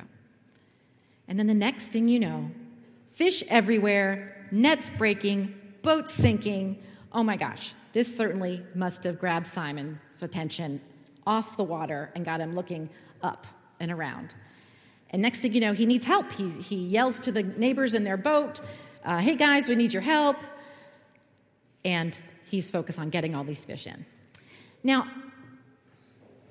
And 1.27 1.39
then 1.39 1.47
the 1.47 1.55
next 1.55 1.89
thing 1.89 2.09
you 2.09 2.21
know, 2.21 2.51
fish 3.11 3.43
everywhere, 3.49 4.47
nets 4.51 4.91
breaking, 4.91 5.55
boats 5.83 6.13
sinking. 6.13 6.83
Oh 7.13 7.23
my 7.23 7.37
gosh, 7.37 7.73
this 7.93 8.15
certainly 8.15 8.63
must 8.75 9.05
have 9.05 9.19
grabbed 9.19 9.47
Simon's 9.47 10.23
attention 10.23 10.81
off 11.27 11.57
the 11.57 11.65
water 11.65 12.11
and 12.15 12.25
got 12.25 12.41
him 12.41 12.55
looking 12.55 12.91
up 13.23 13.47
and 13.81 13.91
around. 13.91 14.35
And 15.11 15.23
next 15.23 15.41
thing 15.41 15.55
you 15.55 15.61
know, 15.61 15.73
he 15.73 15.87
needs 15.87 16.05
help. 16.05 16.33
He, 16.33 16.49
he 16.49 16.77
yells 16.77 17.21
to 17.21 17.33
the 17.33 17.43
neighbors 17.43 17.95
in 17.95 18.05
their 18.05 18.17
boat, 18.17 18.61
uh, 19.05 19.19
Hey 19.19 19.37
guys, 19.37 19.69
we 19.69 19.75
need 19.75 19.93
your 19.93 20.03
help. 20.03 20.37
And 21.85 22.17
he's 22.47 22.71
focused 22.71 22.99
on 22.99 23.11
getting 23.11 23.35
all 23.35 23.45
these 23.45 23.65
fish 23.65 23.87
in. 23.87 24.07
Now, 24.83 25.07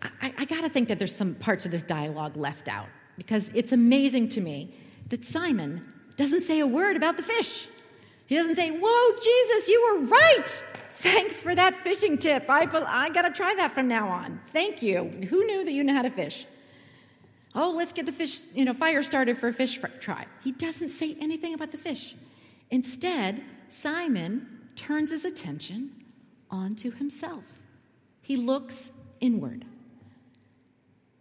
I, 0.01 0.33
I 0.37 0.45
got 0.45 0.61
to 0.61 0.69
think 0.69 0.89
that 0.89 0.99
there's 0.99 1.15
some 1.15 1.35
parts 1.35 1.65
of 1.65 1.71
this 1.71 1.83
dialogue 1.83 2.35
left 2.35 2.67
out 2.67 2.87
because 3.17 3.49
it's 3.53 3.71
amazing 3.71 4.29
to 4.29 4.41
me 4.41 4.73
that 5.09 5.23
Simon 5.23 5.87
doesn't 6.17 6.41
say 6.41 6.59
a 6.59 6.67
word 6.67 6.95
about 6.95 7.17
the 7.17 7.23
fish. 7.23 7.67
He 8.25 8.35
doesn't 8.35 8.55
say, 8.55 8.69
Whoa, 8.71 9.15
Jesus, 9.15 9.67
you 9.67 9.99
were 9.99 10.07
right. 10.07 10.63
Thanks 10.93 11.41
for 11.41 11.53
that 11.53 11.75
fishing 11.75 12.17
tip. 12.17 12.45
I, 12.49 12.67
I 12.87 13.09
got 13.09 13.23
to 13.23 13.31
try 13.31 13.53
that 13.55 13.71
from 13.71 13.87
now 13.87 14.07
on. 14.07 14.39
Thank 14.47 14.81
you. 14.81 15.03
Who 15.03 15.45
knew 15.45 15.65
that 15.65 15.71
you 15.71 15.83
know 15.83 15.93
how 15.93 16.03
to 16.03 16.09
fish? 16.09 16.45
Oh, 17.55 17.73
let's 17.75 17.93
get 17.93 18.05
the 18.05 18.11
fish, 18.11 18.41
you 18.53 18.65
know, 18.65 18.73
fire 18.73 19.03
started 19.03 19.37
for 19.37 19.47
a 19.47 19.53
fish 19.53 19.79
try. 19.99 20.25
He 20.43 20.51
doesn't 20.51 20.89
say 20.89 21.15
anything 21.19 21.53
about 21.53 21.71
the 21.71 21.77
fish. 21.77 22.15
Instead, 22.73 23.39
Simon 23.69 24.47
turns 24.75 25.12
his 25.12 25.25
attention 25.25 25.91
onto 26.49 26.89
himself. 26.89 27.62
He 28.23 28.36
looks 28.36 28.91
inward. 29.19 29.63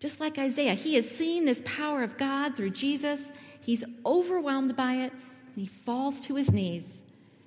Just 0.01 0.19
like 0.19 0.39
Isaiah, 0.39 0.73
he 0.73 0.95
has 0.95 1.11
seen 1.11 1.45
this 1.45 1.63
power 1.67 2.03
of 2.03 2.17
God 2.17 2.57
through 2.57 2.71
Jesus. 2.71 3.35
He's 3.61 3.85
overwhelmed 4.07 4.75
by 4.77 4.95
it, 4.95 5.13
and 5.13 5.57
he 5.57 5.67
falls 5.67 6.23
to 6.23 6.37
his 6.37 6.51
knees 6.51 7.03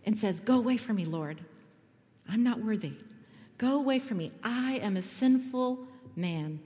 and 0.05 0.19
says, 0.19 0.39
Go 0.39 0.59
away 0.59 0.77
from 0.77 0.97
me, 0.97 1.05
Lord. 1.05 1.41
I'm 2.29 2.43
not 2.43 2.59
worthy. 2.63 2.93
Go 3.57 3.75
away 3.75 3.97
from 3.97 4.17
me. 4.17 4.29
I 4.43 4.73
am 4.83 4.97
a 4.97 5.01
sinful 5.01 5.79
man. 6.15 6.59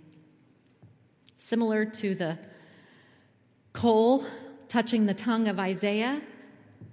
Similar 1.38 1.86
to 1.86 2.15
the 2.15 2.38
coal 3.71 4.25
touching 4.67 5.06
the 5.06 5.13
tongue 5.13 5.47
of 5.47 5.58
Isaiah 5.58 6.21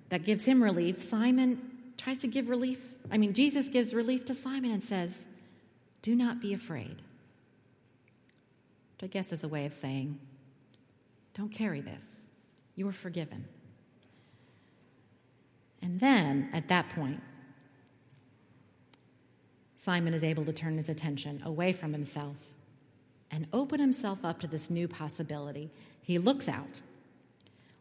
that 0.09 0.25
gives 0.25 0.45
him 0.45 0.63
relief, 0.63 1.03
Simon 1.03 1.61
tries 1.97 2.19
to 2.19 2.29
give 2.29 2.49
relief. 2.49 2.95
I 3.11 3.19
mean, 3.19 3.33
Jesus 3.33 3.69
gives 3.69 3.95
relief 3.95 4.25
to 4.27 4.35
Simon 4.35 4.71
and 4.71 4.83
says, 4.83 5.27
Do 6.03 6.15
not 6.15 6.41
be 6.41 6.53
afraid 6.53 7.03
which 8.97 9.11
I 9.11 9.13
guess 9.13 9.33
is 9.33 9.45
a 9.45 9.49
way 9.49 9.67
of 9.67 9.73
saying, 9.75 10.19
don't 11.35 11.53
carry 11.53 11.83
this. 11.83 12.31
You 12.77 12.89
are 12.89 12.93
forgiven. 12.93 13.45
And 15.83 16.01
then, 16.01 16.49
at 16.55 16.69
that 16.69 16.89
point, 16.89 17.21
Simon 19.77 20.15
is 20.15 20.25
able 20.25 20.47
to 20.47 20.53
turn 20.53 20.79
his 20.79 20.89
attention 20.89 21.43
away 21.45 21.73
from 21.73 21.93
himself 21.93 22.55
and 23.31 23.47
open 23.53 23.81
himself 23.81 24.25
up 24.25 24.41
to 24.41 24.47
this 24.47 24.71
new 24.71 24.89
possibility. 24.89 25.71
He 26.03 26.19
looks 26.19 26.49
out, 26.49 26.81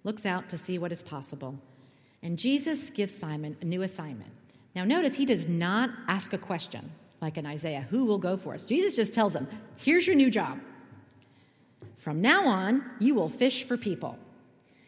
looks 0.04 0.26
out 0.26 0.50
to 0.50 0.58
see 0.58 0.78
what 0.78 0.92
is 0.92 1.02
possible. 1.02 1.58
And 2.26 2.40
Jesus 2.40 2.90
gives 2.90 3.16
Simon 3.16 3.56
a 3.62 3.66
new 3.66 3.84
assignment. 3.84 4.32
Now, 4.74 4.84
notice 4.84 5.14
he 5.14 5.28
does 5.28 5.48
not 5.48 5.92
ask 6.08 6.34
a 6.34 6.40
question 6.40 6.92
like 7.22 7.38
in 7.38 7.46
Isaiah 7.46 7.86
who 7.92 8.06
will 8.06 8.18
go 8.18 8.36
for 8.36 8.56
us? 8.56 8.66
Jesus 8.66 8.96
just 8.96 9.14
tells 9.14 9.36
him, 9.36 9.48
here's 9.78 10.08
your 10.08 10.16
new 10.16 10.32
job. 10.32 10.60
From 11.98 12.22
now 12.22 12.48
on, 12.48 12.84
you 13.00 13.14
will 13.14 13.30
fish 13.30 13.64
for 13.66 13.78
people. 13.78 14.18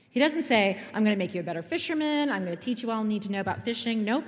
He 0.09 0.19
doesn't 0.19 0.43
say, 0.43 0.81
I'm 0.95 1.03
going 1.03 1.15
to 1.15 1.19
make 1.19 1.35
you 1.35 1.41
a 1.41 1.43
better 1.43 1.61
fisherman, 1.61 2.31
I'm 2.31 2.43
going 2.43 2.57
to 2.57 2.61
teach 2.61 2.81
you 2.81 2.89
all 2.89 3.03
you 3.03 3.07
need 3.07 3.21
to 3.21 3.31
know 3.31 3.39
about 3.39 3.63
fishing. 3.63 4.03
Nope. 4.03 4.25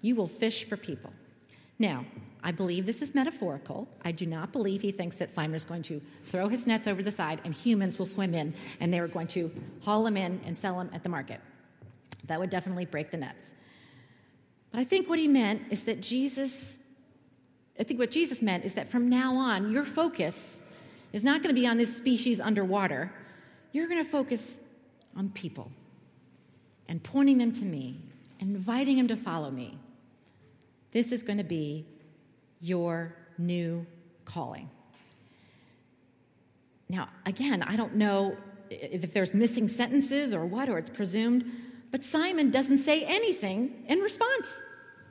You 0.00 0.16
will 0.16 0.26
fish 0.26 0.68
for 0.68 0.76
people. 0.76 1.12
Now, 1.78 2.04
I 2.42 2.50
believe 2.50 2.86
this 2.86 3.02
is 3.02 3.14
metaphorical. 3.14 3.86
I 4.04 4.10
do 4.10 4.26
not 4.26 4.50
believe 4.50 4.82
he 4.82 4.90
thinks 4.90 5.16
that 5.18 5.30
Simon 5.30 5.54
is 5.54 5.62
going 5.62 5.82
to 5.84 6.02
throw 6.22 6.48
his 6.48 6.66
nets 6.66 6.88
over 6.88 7.04
the 7.04 7.12
side 7.12 7.40
and 7.44 7.54
humans 7.54 8.00
will 8.00 8.06
swim 8.06 8.34
in 8.34 8.52
and 8.80 8.92
they 8.92 8.98
are 8.98 9.06
going 9.06 9.28
to 9.28 9.52
haul 9.82 10.02
them 10.02 10.16
in 10.16 10.40
and 10.44 10.58
sell 10.58 10.76
them 10.78 10.90
at 10.92 11.04
the 11.04 11.08
market. 11.08 11.40
That 12.24 12.40
would 12.40 12.50
definitely 12.50 12.86
break 12.86 13.10
the 13.10 13.16
nets. 13.16 13.54
But 14.70 14.80
I 14.80 14.84
think 14.84 15.08
what 15.08 15.18
he 15.18 15.28
meant 15.28 15.62
is 15.70 15.84
that 15.84 16.00
Jesus, 16.00 16.78
I 17.78 17.82
think 17.82 18.00
what 18.00 18.10
Jesus 18.10 18.42
meant 18.42 18.64
is 18.64 18.74
that 18.74 18.88
from 18.88 19.08
now 19.08 19.36
on, 19.36 19.70
your 19.70 19.84
focus 19.84 20.62
is 21.12 21.22
not 21.22 21.42
going 21.42 21.54
to 21.54 21.60
be 21.60 21.66
on 21.66 21.76
this 21.76 21.96
species 21.96 22.40
underwater. 22.40 23.12
You're 23.72 23.88
going 23.88 24.02
to 24.02 24.10
focus 24.10 24.60
on 25.16 25.28
people 25.30 25.70
and 26.88 27.02
pointing 27.02 27.38
them 27.38 27.52
to 27.52 27.64
me, 27.64 28.00
inviting 28.40 28.96
them 28.96 29.08
to 29.08 29.16
follow 29.16 29.50
me. 29.50 29.78
This 30.90 31.12
is 31.12 31.22
going 31.22 31.38
to 31.38 31.44
be 31.44 31.86
your 32.60 33.14
new 33.38 33.86
calling. 34.24 34.70
Now, 36.88 37.08
again, 37.24 37.62
I 37.62 37.76
don't 37.76 37.94
know 37.94 38.36
if 38.70 39.12
there's 39.12 39.34
missing 39.34 39.68
sentences 39.68 40.34
or 40.34 40.44
what, 40.44 40.68
or 40.68 40.78
it's 40.78 40.90
presumed, 40.90 41.50
but 41.92 42.02
Simon 42.02 42.50
doesn't 42.50 42.78
say 42.78 43.04
anything 43.04 43.84
in 43.86 44.00
response. 44.00 44.60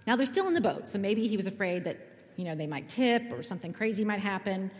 Now, 0.05 0.15
they're 0.17 0.25
still 0.25 0.47
in 0.47 0.55
the 0.55 0.61
boat, 0.61 0.87
so 0.87 0.97
maybe 0.97 1.27
he 1.27 1.37
was 1.37 1.47
afraid 1.47 1.85
that, 1.85 1.97
you 2.35 2.43
know, 2.43 2.55
they 2.55 2.67
might 2.67 2.89
tip 2.89 3.31
or 3.31 3.43
something 3.43 3.71
crazy 3.71 4.03
might 4.03 4.19
happen. 4.19 4.71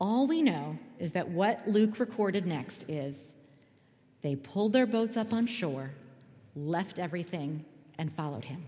All 0.00 0.26
we 0.26 0.42
know 0.42 0.78
is 0.98 1.12
that 1.12 1.28
what 1.28 1.66
Luke 1.68 2.00
recorded 2.00 2.44
next 2.44 2.90
is 2.90 3.36
they 4.20 4.34
pulled 4.34 4.72
their 4.72 4.84
boats 4.84 5.16
up 5.16 5.32
on 5.32 5.46
shore, 5.46 5.92
left 6.56 6.98
everything, 6.98 7.64
and 7.98 8.12
followed 8.12 8.44
him. 8.44 8.64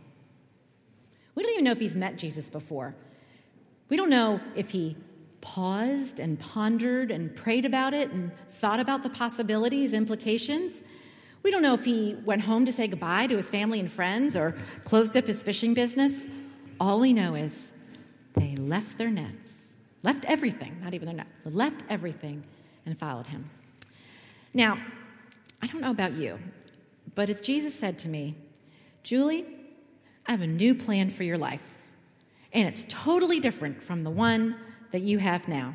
We 1.35 1.43
don't 1.43 1.53
even 1.53 1.65
know 1.65 1.73
if 1.73 1.81
he's 1.81 1.97
met 1.97 2.17
Jesus 2.17 2.49
before. 2.49 2.95
We 3.89 3.97
don't 3.97 4.11
know 4.11 4.41
if 4.55 4.71
he 4.71 4.97
paused 5.41 6.21
and 6.21 6.39
pondered 6.39 7.11
and 7.11 7.35
prayed 7.35 7.65
about 7.65 7.95
it 7.95 8.13
and 8.13 8.31
thought 8.49 8.79
about 8.79 9.03
the 9.03 9.11
possibilities, 9.11 9.93
implications. 9.93 10.83
We 11.45 11.53
don't 11.53 11.63
know 11.63 11.75
if 11.75 11.85
he 11.85 12.17
went 12.25 12.43
home 12.43 12.67
to 12.67 12.73
say 12.73 12.89
goodbye 12.89 13.29
to 13.29 13.37
his 13.37 13.49
family 13.49 13.79
and 13.79 13.89
friends 13.89 14.37
or 14.37 14.57
closed 14.83 15.17
up 15.17 15.27
his 15.29 15.45
fishing 15.45 15.75
business. 15.75 16.27
All 16.81 16.99
we 16.99 17.13
know 17.13 17.37
is 17.37 17.71
they 18.35 18.57
left 18.57 18.99
their 18.99 19.11
nets 19.11 19.65
left 20.05 20.27
everything, 20.27 20.79
not 20.85 20.95
even 20.95 21.07
their 21.07 21.17
net, 21.17 21.27
left 21.45 21.83
everything 21.89 22.45
and 22.87 22.97
followed 22.97 23.27
him. 23.27 23.51
Now, 24.53 24.79
I 25.61 25.67
don't 25.67 25.81
know 25.81 25.91
about 25.91 26.13
you, 26.13 26.39
but 27.15 27.31
if 27.31 27.43
Jesus 27.43 27.75
said 27.75 27.99
to 28.01 28.09
me, 28.09 28.37
Julie, 29.03 29.47
I 30.27 30.33
have 30.33 30.43
a 30.43 30.47
new 30.47 30.75
plan 30.75 31.11
for 31.11 31.25
your 31.25 31.39
life, 31.39 31.77
and 32.53 32.69
it's 32.69 32.85
totally 32.89 33.41
different 33.41 33.83
from 33.83 34.05
the 34.05 34.11
one 34.11 34.57
that 34.93 35.03
you 35.03 35.19
have 35.19 35.49
now, 35.49 35.75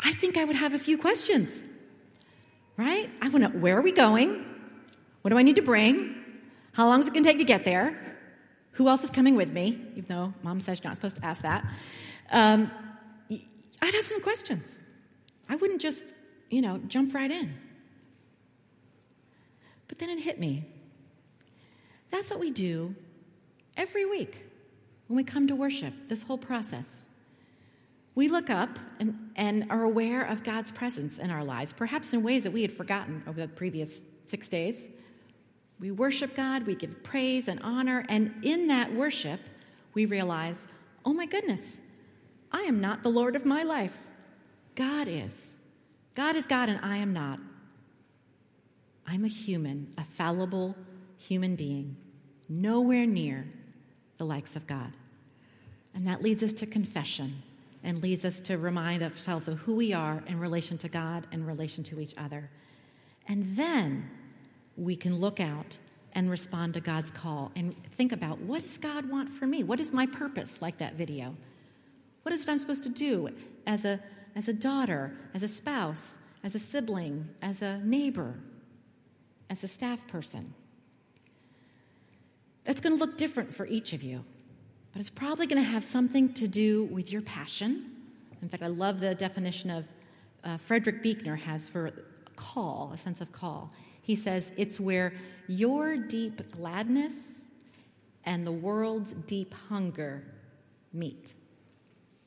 I 0.00 0.12
think 0.14 0.36
I 0.36 0.44
would 0.44 0.56
have 0.56 0.74
a 0.74 0.78
few 0.78 0.98
questions, 0.98 1.62
right? 2.76 3.10
I 3.20 3.28
want 3.28 3.44
to, 3.44 3.58
where 3.58 3.78
are 3.78 3.82
we 3.82 3.92
going? 3.92 4.44
What 5.22 5.30
do 5.30 5.38
I 5.38 5.42
need 5.42 5.56
to 5.56 5.62
bring? 5.62 6.16
How 6.72 6.86
long 6.88 7.00
is 7.00 7.08
it 7.08 7.12
going 7.12 7.24
to 7.24 7.28
take 7.28 7.38
to 7.38 7.44
get 7.44 7.64
there? 7.64 8.16
Who 8.72 8.88
else 8.88 9.04
is 9.04 9.10
coming 9.10 9.36
with 9.36 9.52
me? 9.52 9.80
Even 9.92 10.04
though 10.08 10.34
mom 10.42 10.60
says 10.60 10.80
you're 10.82 10.88
not 10.88 10.96
supposed 10.96 11.16
to 11.16 11.24
ask 11.24 11.42
that 11.42 11.64
um, 12.32 12.70
I'd 13.30 13.94
have 13.94 14.06
some 14.06 14.20
questions. 14.20 14.78
I 15.48 15.56
wouldn't 15.56 15.80
just, 15.80 16.04
you 16.50 16.62
know, 16.62 16.78
jump 16.86 17.14
right 17.14 17.30
in. 17.30 17.54
But 19.88 19.98
then 19.98 20.08
it 20.08 20.20
hit 20.20 20.40
me. 20.40 20.64
That's 22.10 22.30
what 22.30 22.40
we 22.40 22.50
do 22.50 22.94
every 23.76 24.06
week 24.06 24.44
when 25.08 25.16
we 25.16 25.24
come 25.24 25.46
to 25.48 25.54
worship, 25.54 25.92
this 26.08 26.22
whole 26.22 26.38
process. 26.38 27.06
We 28.14 28.28
look 28.28 28.50
up 28.50 28.78
and, 29.00 29.30
and 29.36 29.66
are 29.70 29.82
aware 29.82 30.22
of 30.22 30.42
God's 30.42 30.70
presence 30.70 31.18
in 31.18 31.30
our 31.30 31.44
lives, 31.44 31.72
perhaps 31.72 32.12
in 32.12 32.22
ways 32.22 32.44
that 32.44 32.52
we 32.52 32.62
had 32.62 32.72
forgotten 32.72 33.22
over 33.26 33.40
the 33.40 33.48
previous 33.48 34.02
six 34.26 34.48
days. 34.48 34.88
We 35.80 35.90
worship 35.90 36.36
God, 36.36 36.66
we 36.66 36.74
give 36.74 37.02
praise 37.02 37.48
and 37.48 37.60
honor, 37.62 38.04
and 38.08 38.34
in 38.42 38.68
that 38.68 38.94
worship, 38.94 39.40
we 39.94 40.06
realize, 40.06 40.68
oh 41.04 41.12
my 41.12 41.26
goodness, 41.26 41.80
I 42.52 42.62
am 42.62 42.80
not 42.80 43.02
the 43.02 43.08
Lord 43.08 43.34
of 43.34 43.44
my 43.44 43.62
life. 43.62 44.08
God 44.74 45.08
is. 45.08 45.56
God 46.14 46.36
is 46.36 46.46
God, 46.46 46.68
and 46.68 46.78
I 46.82 46.98
am 46.98 47.12
not. 47.12 47.40
I'm 49.06 49.24
a 49.24 49.28
human, 49.28 49.88
a 49.98 50.04
fallible 50.04 50.76
human 51.18 51.56
being, 51.56 51.96
nowhere 52.48 53.06
near 53.06 53.46
the 54.18 54.24
likes 54.24 54.54
of 54.54 54.66
God. 54.66 54.92
And 55.94 56.06
that 56.06 56.22
leads 56.22 56.42
us 56.42 56.52
to 56.54 56.66
confession 56.66 57.42
and 57.84 58.02
leads 58.02 58.24
us 58.24 58.40
to 58.42 58.58
remind 58.58 59.02
ourselves 59.02 59.48
of 59.48 59.58
who 59.60 59.74
we 59.74 59.92
are 59.92 60.22
in 60.26 60.38
relation 60.38 60.78
to 60.78 60.88
God 60.88 61.26
and 61.32 61.46
relation 61.46 61.82
to 61.84 62.00
each 62.00 62.14
other. 62.16 62.50
And 63.28 63.44
then 63.56 64.10
we 64.76 64.96
can 64.96 65.16
look 65.16 65.40
out 65.40 65.78
and 66.14 66.30
respond 66.30 66.74
to 66.74 66.80
God's 66.80 67.10
call 67.10 67.50
and 67.56 67.74
think 67.92 68.12
about 68.12 68.38
what 68.40 68.62
does 68.62 68.78
God 68.78 69.08
want 69.08 69.30
for 69.30 69.46
me? 69.46 69.64
What 69.64 69.80
is 69.80 69.92
my 69.92 70.06
purpose, 70.06 70.60
like 70.60 70.78
that 70.78 70.94
video? 70.94 71.34
What 72.22 72.32
is 72.32 72.42
it 72.42 72.48
I'm 72.48 72.58
supposed 72.58 72.82
to 72.84 72.88
do 72.88 73.30
as 73.66 73.84
a, 73.84 74.00
as 74.36 74.48
a 74.48 74.52
daughter, 74.52 75.16
as 75.34 75.42
a 75.42 75.48
spouse, 75.48 76.18
as 76.44 76.54
a 76.54 76.58
sibling, 76.58 77.28
as 77.40 77.62
a 77.62 77.78
neighbor, 77.78 78.34
as 79.50 79.64
a 79.64 79.68
staff 79.68 80.06
person? 80.06 80.54
That's 82.64 82.80
going 82.80 82.96
to 82.96 83.00
look 83.04 83.18
different 83.18 83.54
for 83.54 83.66
each 83.66 83.92
of 83.92 84.02
you, 84.02 84.24
but 84.92 85.00
it's 85.00 85.10
probably 85.10 85.46
going 85.46 85.62
to 85.62 85.68
have 85.68 85.84
something 85.84 86.32
to 86.34 86.46
do 86.46 86.84
with 86.84 87.12
your 87.12 87.22
passion. 87.22 87.90
In 88.42 88.48
fact, 88.48 88.62
I 88.62 88.66
love 88.66 89.00
the 89.00 89.14
definition 89.14 89.70
of 89.70 89.86
uh, 90.44 90.56
Frederick 90.56 91.02
Buechner 91.02 91.36
has 91.36 91.68
for 91.68 91.92
call, 92.36 92.90
a 92.92 92.96
sense 92.96 93.20
of 93.20 93.32
call. 93.32 93.72
He 94.02 94.16
says 94.16 94.52
it's 94.56 94.80
where 94.80 95.14
your 95.46 95.96
deep 95.96 96.50
gladness 96.52 97.46
and 98.24 98.46
the 98.46 98.52
world's 98.52 99.12
deep 99.12 99.54
hunger 99.68 100.24
meet. 100.92 101.34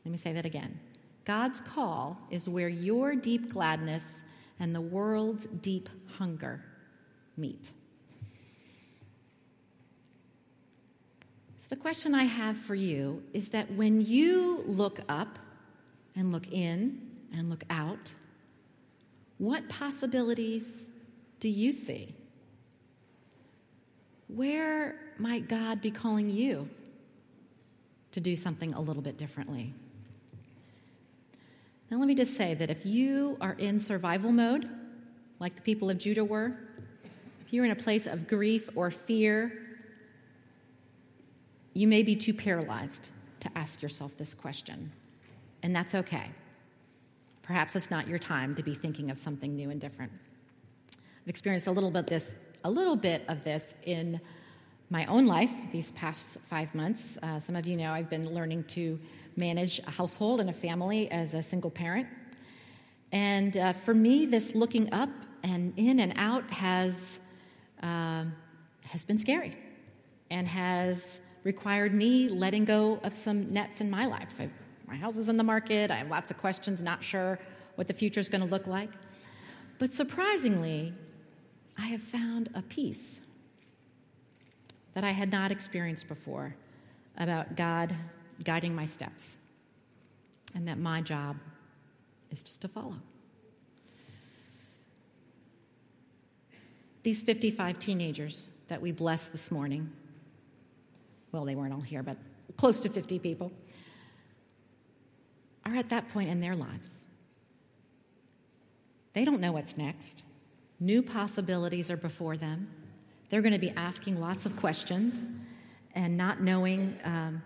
Let 0.05 0.11
me 0.11 0.17
say 0.17 0.33
that 0.33 0.45
again. 0.45 0.79
God's 1.25 1.59
call 1.59 2.17
is 2.29 2.47
where 2.47 2.69
your 2.69 3.15
deep 3.15 3.51
gladness 3.51 4.23
and 4.59 4.73
the 4.73 4.81
world's 4.81 5.45
deep 5.61 5.89
hunger 6.17 6.63
meet. 7.35 7.71
So, 11.65 11.73
the 11.73 11.81
question 11.81 12.13
I 12.13 12.25
have 12.25 12.55
for 12.57 12.75
you 12.75 13.23
is 13.33 13.49
that 13.49 13.71
when 13.73 14.05
you 14.05 14.63
look 14.67 14.99
up 15.09 15.39
and 16.15 16.31
look 16.31 16.51
in 16.51 17.01
and 17.33 17.49
look 17.49 17.63
out, 17.71 18.13
what 19.39 19.67
possibilities 19.67 20.91
do 21.39 21.49
you 21.49 21.71
see? 21.71 22.13
Where 24.27 24.95
might 25.17 25.47
God 25.47 25.81
be 25.81 25.89
calling 25.89 26.29
you 26.29 26.69
to 28.11 28.19
do 28.19 28.35
something 28.35 28.75
a 28.75 28.79
little 28.79 29.01
bit 29.01 29.17
differently? 29.17 29.73
Now, 31.89 31.97
let 31.97 32.07
me 32.07 32.13
just 32.13 32.37
say 32.37 32.53
that 32.53 32.69
if 32.69 32.85
you 32.85 33.37
are 33.41 33.53
in 33.53 33.79
survival 33.79 34.31
mode, 34.31 34.69
like 35.39 35.55
the 35.55 35.63
people 35.63 35.89
of 35.89 35.97
Judah 35.97 36.25
were, 36.25 36.55
if 37.41 37.51
you're 37.51 37.65
in 37.65 37.71
a 37.71 37.75
place 37.75 38.05
of 38.05 38.27
grief 38.27 38.69
or 38.75 38.91
fear, 38.91 39.64
you 41.75 41.87
may 41.87 42.01
be 42.01 42.15
too 42.15 42.33
paralyzed 42.33 43.11
to 43.41 43.49
ask 43.55 43.81
yourself 43.81 44.17
this 44.17 44.33
question, 44.33 44.91
and 45.61 45.75
that's 45.75 45.93
okay. 45.93 46.31
Perhaps 47.43 47.75
it's 47.75 47.91
not 47.91 48.07
your 48.07 48.17
time 48.17 48.55
to 48.55 48.63
be 48.63 48.73
thinking 48.73 49.11
of 49.11 49.19
something 49.19 49.55
new 49.55 49.69
and 49.69 49.79
different. 49.79 50.11
I've 50.91 51.27
experienced 51.27 51.67
a 51.67 51.71
little 51.71 51.91
bit 51.91 52.07
this, 52.07 52.33
a 52.63 52.71
little 52.71 52.95
bit 52.95 53.23
of 53.27 53.43
this 53.43 53.75
in 53.83 54.19
my 54.89 55.05
own 55.07 55.27
life 55.27 55.51
these 55.71 55.91
past 55.91 56.39
five 56.39 56.73
months. 56.73 57.19
Uh, 57.21 57.39
some 57.39 57.55
of 57.55 57.67
you 57.67 57.75
know 57.75 57.91
I've 57.91 58.09
been 58.09 58.33
learning 58.33 58.63
to 58.69 58.99
manage 59.35 59.79
a 59.85 59.91
household 59.91 60.39
and 60.39 60.49
a 60.49 60.53
family 60.53 61.11
as 61.11 61.33
a 61.33 61.43
single 61.43 61.69
parent. 61.69 62.07
And 63.11 63.57
uh, 63.57 63.73
for 63.73 63.93
me, 63.93 64.25
this 64.25 64.55
looking 64.55 64.91
up 64.93 65.09
and 65.43 65.73
in 65.77 65.99
and 65.99 66.13
out 66.15 66.49
has, 66.51 67.19
uh, 67.83 68.23
has 68.87 69.05
been 69.05 69.17
scary 69.17 69.53
and 70.31 70.47
has 70.47 71.21
required 71.45 71.93
me 71.93 72.27
letting 72.27 72.65
go 72.65 72.99
of 73.03 73.15
some 73.15 73.51
nets 73.53 73.79
in 73.79 73.89
my 73.89 74.05
life. 74.05 74.31
So 74.31 74.49
my 74.87 74.97
house 74.97 75.15
is 75.15 75.29
in 75.29 75.37
the 75.37 75.43
market, 75.43 75.91
I 75.91 75.95
have 75.95 76.09
lots 76.09 76.31
of 76.31 76.37
questions, 76.37 76.81
not 76.81 77.01
sure 77.01 77.39
what 77.75 77.87
the 77.87 77.93
future 77.93 78.19
is 78.19 78.27
going 78.27 78.41
to 78.41 78.47
look 78.47 78.67
like. 78.67 78.89
But 79.79 79.91
surprisingly, 79.91 80.93
I 81.77 81.85
have 81.85 82.01
found 82.01 82.49
a 82.53 82.61
peace 82.61 83.21
that 84.93 85.03
I 85.03 85.11
had 85.11 85.31
not 85.31 85.51
experienced 85.51 86.07
before 86.07 86.55
about 87.17 87.55
God 87.55 87.93
guiding 88.43 88.73
my 88.73 88.85
steps, 88.85 89.37
and 90.53 90.67
that 90.67 90.77
my 90.77 91.01
job 91.01 91.37
is 92.31 92.43
just 92.43 92.61
to 92.61 92.67
follow. 92.67 92.95
These 97.03 97.23
55 97.23 97.77
teenagers 97.77 98.49
that 98.67 98.81
we 98.81 98.91
blessed 98.91 99.31
this 99.31 99.51
morning, 99.51 99.91
well, 101.35 101.43
they 101.43 101.55
weren't 101.55 101.73
all 101.73 101.81
here, 101.81 102.01
but 102.01 102.17
close 102.55 102.79
to 102.79 102.89
50 102.89 103.19
people, 103.19 103.51
are 105.65 105.75
at 105.75 105.89
that 105.89 106.07
point 106.13 106.29
in 106.29 106.39
their 106.39 106.55
lives. 106.55 107.07
They 109.11 109.25
don't 109.25 109.41
know 109.41 109.51
what's 109.51 109.75
next. 109.75 110.23
New 110.79 111.01
possibilities 111.01 111.91
are 111.91 111.97
before 111.97 112.37
them. 112.37 112.69
They're 113.27 113.41
going 113.41 113.51
to 113.51 113.59
be 113.59 113.71
asking 113.71 114.21
lots 114.21 114.45
of 114.45 114.55
questions 114.55 115.13
and 115.93 116.15
not 116.15 116.41
knowing 116.41 116.97
um, 117.03 117.43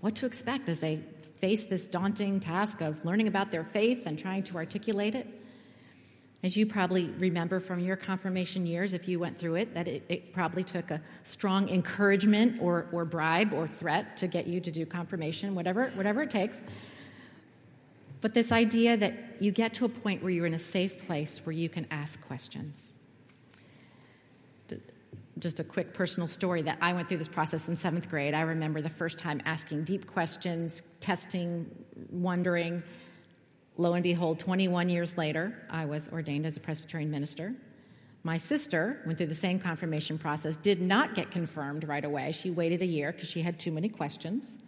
what 0.00 0.14
to 0.16 0.26
expect 0.26 0.68
as 0.68 0.78
they 0.78 1.00
face 1.38 1.64
this 1.64 1.88
daunting 1.88 2.38
task 2.38 2.80
of 2.80 3.04
learning 3.04 3.26
about 3.26 3.50
their 3.50 3.64
faith 3.64 4.06
and 4.06 4.16
trying 4.16 4.44
to 4.44 4.56
articulate 4.56 5.16
it. 5.16 5.26
As 6.42 6.56
you 6.56 6.64
probably 6.64 7.06
remember 7.18 7.60
from 7.60 7.80
your 7.80 7.96
confirmation 7.96 8.66
years, 8.66 8.94
if 8.94 9.06
you 9.06 9.18
went 9.18 9.38
through 9.38 9.56
it, 9.56 9.74
that 9.74 9.86
it, 9.86 10.02
it, 10.08 10.32
probably 10.32 10.64
took 10.64 10.90
a 10.90 11.02
strong 11.22 11.68
encouragement 11.68 12.62
or, 12.62 12.86
or 12.92 13.04
bribe 13.04 13.52
or 13.52 13.68
threat 13.68 14.16
to 14.18 14.26
get 14.26 14.46
you 14.46 14.58
to 14.60 14.70
do 14.70 14.86
confirmation, 14.86 15.54
whatever, 15.54 15.88
whatever 15.90 16.22
it 16.22 16.30
takes. 16.30 16.64
But 18.22 18.32
this 18.32 18.52
idea 18.52 18.96
that 18.96 19.36
you 19.40 19.50
get 19.50 19.74
to 19.74 19.84
a 19.84 19.88
point 19.88 20.22
where 20.22 20.32
you're 20.32 20.46
in 20.46 20.54
a 20.54 20.58
safe 20.58 21.06
place 21.06 21.40
where 21.44 21.52
you 21.52 21.68
can 21.68 21.86
ask 21.90 22.20
questions. 22.26 22.94
Just 25.38 25.60
a 25.60 25.64
quick 25.64 25.94
personal 25.94 26.28
story 26.28 26.60
that 26.62 26.78
I 26.82 26.92
went 26.92 27.08
through 27.08 27.18
this 27.18 27.28
process 27.28 27.68
in 27.68 27.76
seventh 27.76 28.10
grade. 28.10 28.34
I 28.34 28.42
remember 28.42 28.82
the 28.82 28.90
first 28.90 29.18
time 29.18 29.40
asking 29.46 29.84
deep 29.84 30.06
questions, 30.06 30.82
testing, 31.00 31.70
wondering. 32.10 32.82
Lo 33.80 33.94
and 33.94 34.02
behold, 34.02 34.38
21 34.38 34.90
years 34.90 35.16
later, 35.16 35.54
I 35.70 35.86
was 35.86 36.10
ordained 36.12 36.44
as 36.44 36.54
a 36.58 36.60
Presbyterian 36.60 37.10
minister. 37.10 37.54
My 38.24 38.36
sister 38.36 39.00
went 39.06 39.16
through 39.16 39.28
the 39.28 39.34
same 39.34 39.58
confirmation 39.58 40.18
process, 40.18 40.58
did 40.58 40.82
not 40.82 41.14
get 41.14 41.30
confirmed 41.30 41.84
right 41.88 42.04
away. 42.04 42.32
She 42.32 42.50
waited 42.50 42.82
a 42.82 42.86
year 42.86 43.10
because 43.10 43.30
she 43.30 43.40
had 43.40 43.58
too 43.58 43.72
many 43.72 43.88
questions. 43.88 44.58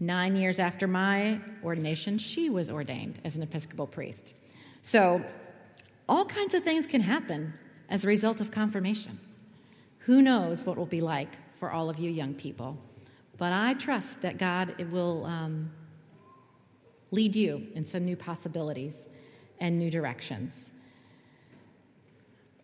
Nine 0.00 0.36
years 0.36 0.58
after 0.58 0.86
my 0.86 1.40
ordination, 1.64 2.18
she 2.18 2.50
was 2.50 2.68
ordained 2.68 3.20
as 3.24 3.36
an 3.36 3.42
Episcopal 3.42 3.86
priest. 3.86 4.34
So, 4.82 5.24
all 6.06 6.26
kinds 6.26 6.52
of 6.52 6.62
things 6.62 6.86
can 6.86 7.00
happen 7.00 7.54
as 7.88 8.04
a 8.04 8.06
result 8.06 8.42
of 8.42 8.50
confirmation. 8.50 9.18
Who 10.00 10.20
knows 10.20 10.62
what 10.62 10.76
will 10.76 10.84
be 10.84 11.00
like 11.00 11.38
for 11.54 11.72
all 11.72 11.88
of 11.88 11.98
you 11.98 12.10
young 12.10 12.34
people? 12.34 12.76
But 13.38 13.54
I 13.54 13.72
trust 13.72 14.20
that 14.20 14.36
God 14.36 14.74
will 14.90 15.24
um, 15.24 15.70
lead 17.12 17.36
you 17.36 17.68
in 17.74 17.84
some 17.84 18.04
new 18.04 18.16
possibilities 18.16 19.06
and 19.60 19.78
new 19.78 19.90
directions. 19.90 20.72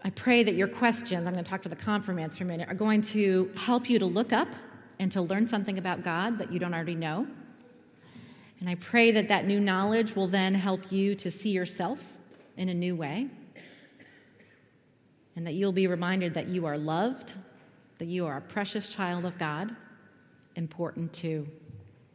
I 0.02 0.11
pray 0.11 0.42
that 0.42 0.54
your 0.54 0.68
questions, 0.68 1.26
I'm 1.26 1.32
going 1.32 1.44
to 1.44 1.50
talk 1.50 1.62
to 1.62 1.68
the 1.68 1.76
confirmants 1.76 2.38
for 2.38 2.44
a 2.44 2.46
minute, 2.46 2.68
are 2.68 2.74
going 2.74 3.02
to 3.02 3.50
help 3.56 3.88
you 3.88 3.98
to 3.98 4.06
look 4.06 4.32
up 4.32 4.48
and 4.98 5.12
to 5.12 5.22
learn 5.22 5.46
something 5.46 5.78
about 5.78 6.02
God 6.02 6.38
that 6.38 6.52
you 6.52 6.58
don't 6.58 6.74
already 6.74 6.94
know. 6.94 7.26
And 8.61 8.68
I 8.68 8.74
pray 8.74 9.12
that 9.12 9.28
that 9.28 9.46
new 9.46 9.61
knowledge 9.61 10.16
will 10.16 10.26
then 10.26 10.54
help 10.54 10.90
you 10.90 11.14
to 11.16 11.30
see 11.30 11.50
yourself 11.50 12.16
in 12.56 12.68
a 12.68 12.74
new 12.74 12.96
way. 12.96 13.28
And 15.37 15.46
that 15.46 15.54
you'll 15.54 15.72
be 15.72 15.87
reminded 15.87 16.34
that 16.34 16.48
you 16.48 16.66
are 16.66 16.76
loved, 16.76 17.34
that 17.98 18.08
you 18.08 18.26
are 18.26 18.38
a 18.38 18.40
precious 18.40 18.92
child 18.92 19.24
of 19.24 19.38
God, 19.38 19.76
important 20.56 21.12
to 21.14 21.46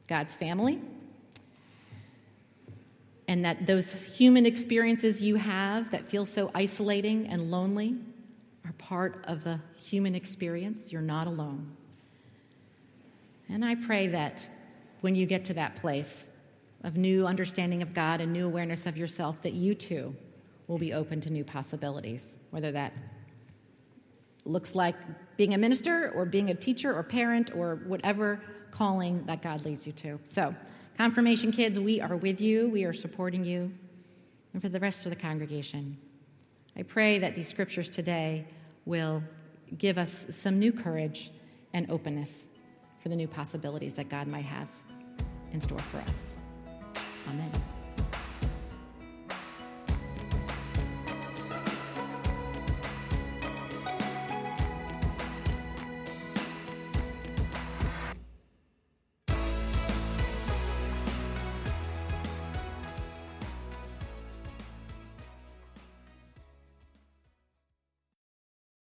God's 0.08 0.34
family, 0.34 0.82
and 3.28 3.46
that 3.46 3.66
those 3.66 3.94
human 4.04 4.46
experiences 4.46 5.22
you 5.22 5.36
have 5.36 5.92
that 5.92 6.06
feel 6.06 6.26
so 6.26 6.52
isolating 6.54 7.28
and 7.28 7.48
lonely 7.48 7.96
are 8.66 8.74
part 8.74 9.24
of 9.28 9.44
the 9.44 9.60
human 9.78 10.16
experience. 10.16 10.92
You're 10.92 11.02
not 11.02 11.28
alone. 11.28 11.76
And 13.50 13.64
I 13.64 13.76
pray 13.76 14.08
that 14.08 14.50
when 15.02 15.16
you 15.16 15.26
get 15.26 15.46
to 15.46 15.54
that 15.56 15.76
place 15.76 16.30
of 16.84 16.98
new 16.98 17.26
understanding 17.26 17.82
of 17.82 17.94
God 17.94 18.20
and 18.20 18.34
new 18.34 18.46
awareness 18.46 18.86
of 18.86 18.98
yourself, 18.98 19.42
that 19.44 19.54
you 19.54 19.76
too 19.76 20.16
will 20.68 20.78
be 20.78 20.94
open 20.94 21.22
to 21.22 21.30
new 21.32 21.44
possibilities, 21.44 22.38
whether 22.52 22.72
that 22.72 22.94
looks 24.46 24.76
like 24.76 24.96
being 25.38 25.54
a 25.54 25.58
minister 25.58 26.12
or 26.16 26.26
being 26.26 26.50
a 26.50 26.54
teacher 26.54 26.94
or 26.94 27.04
parent 27.04 27.52
or 27.56 27.76
whatever 27.86 28.42
calling 28.72 29.26
that 29.26 29.42
God 29.42 29.64
leads 29.66 29.86
you 29.86 29.94
to. 29.94 30.20
So, 30.24 30.56
confirmation 30.98 31.52
kids, 31.52 31.80
we 31.80 32.02
are 32.02 32.16
with 32.16 32.42
you, 32.42 32.70
we 32.70 32.84
are 32.84 32.94
supporting 32.94 33.44
you. 33.44 33.72
And 34.54 34.62
for 34.62 34.70
the 34.70 34.80
rest 34.80 35.06
of 35.06 35.10
the 35.10 35.16
congregation, 35.16 35.98
I 36.76 36.84
pray 36.84 37.20
that 37.20 37.36
these 37.36 37.48
scriptures 37.48 37.90
today 37.90 38.46
will 38.86 39.24
give 39.78 39.98
us 39.98 40.26
some 40.30 40.60
new 40.60 40.72
courage 40.72 41.32
and 41.74 41.90
openness 41.90 42.48
for 43.02 43.10
the 43.10 43.16
new 43.16 43.28
possibilities 43.28 43.96
that 43.96 44.10
God 44.10 44.28
might 44.28 44.46
have 44.46 44.70
in 45.52 45.60
store 45.60 45.80
for 45.80 45.98
us. 46.00 46.34
Amen. 47.30 47.73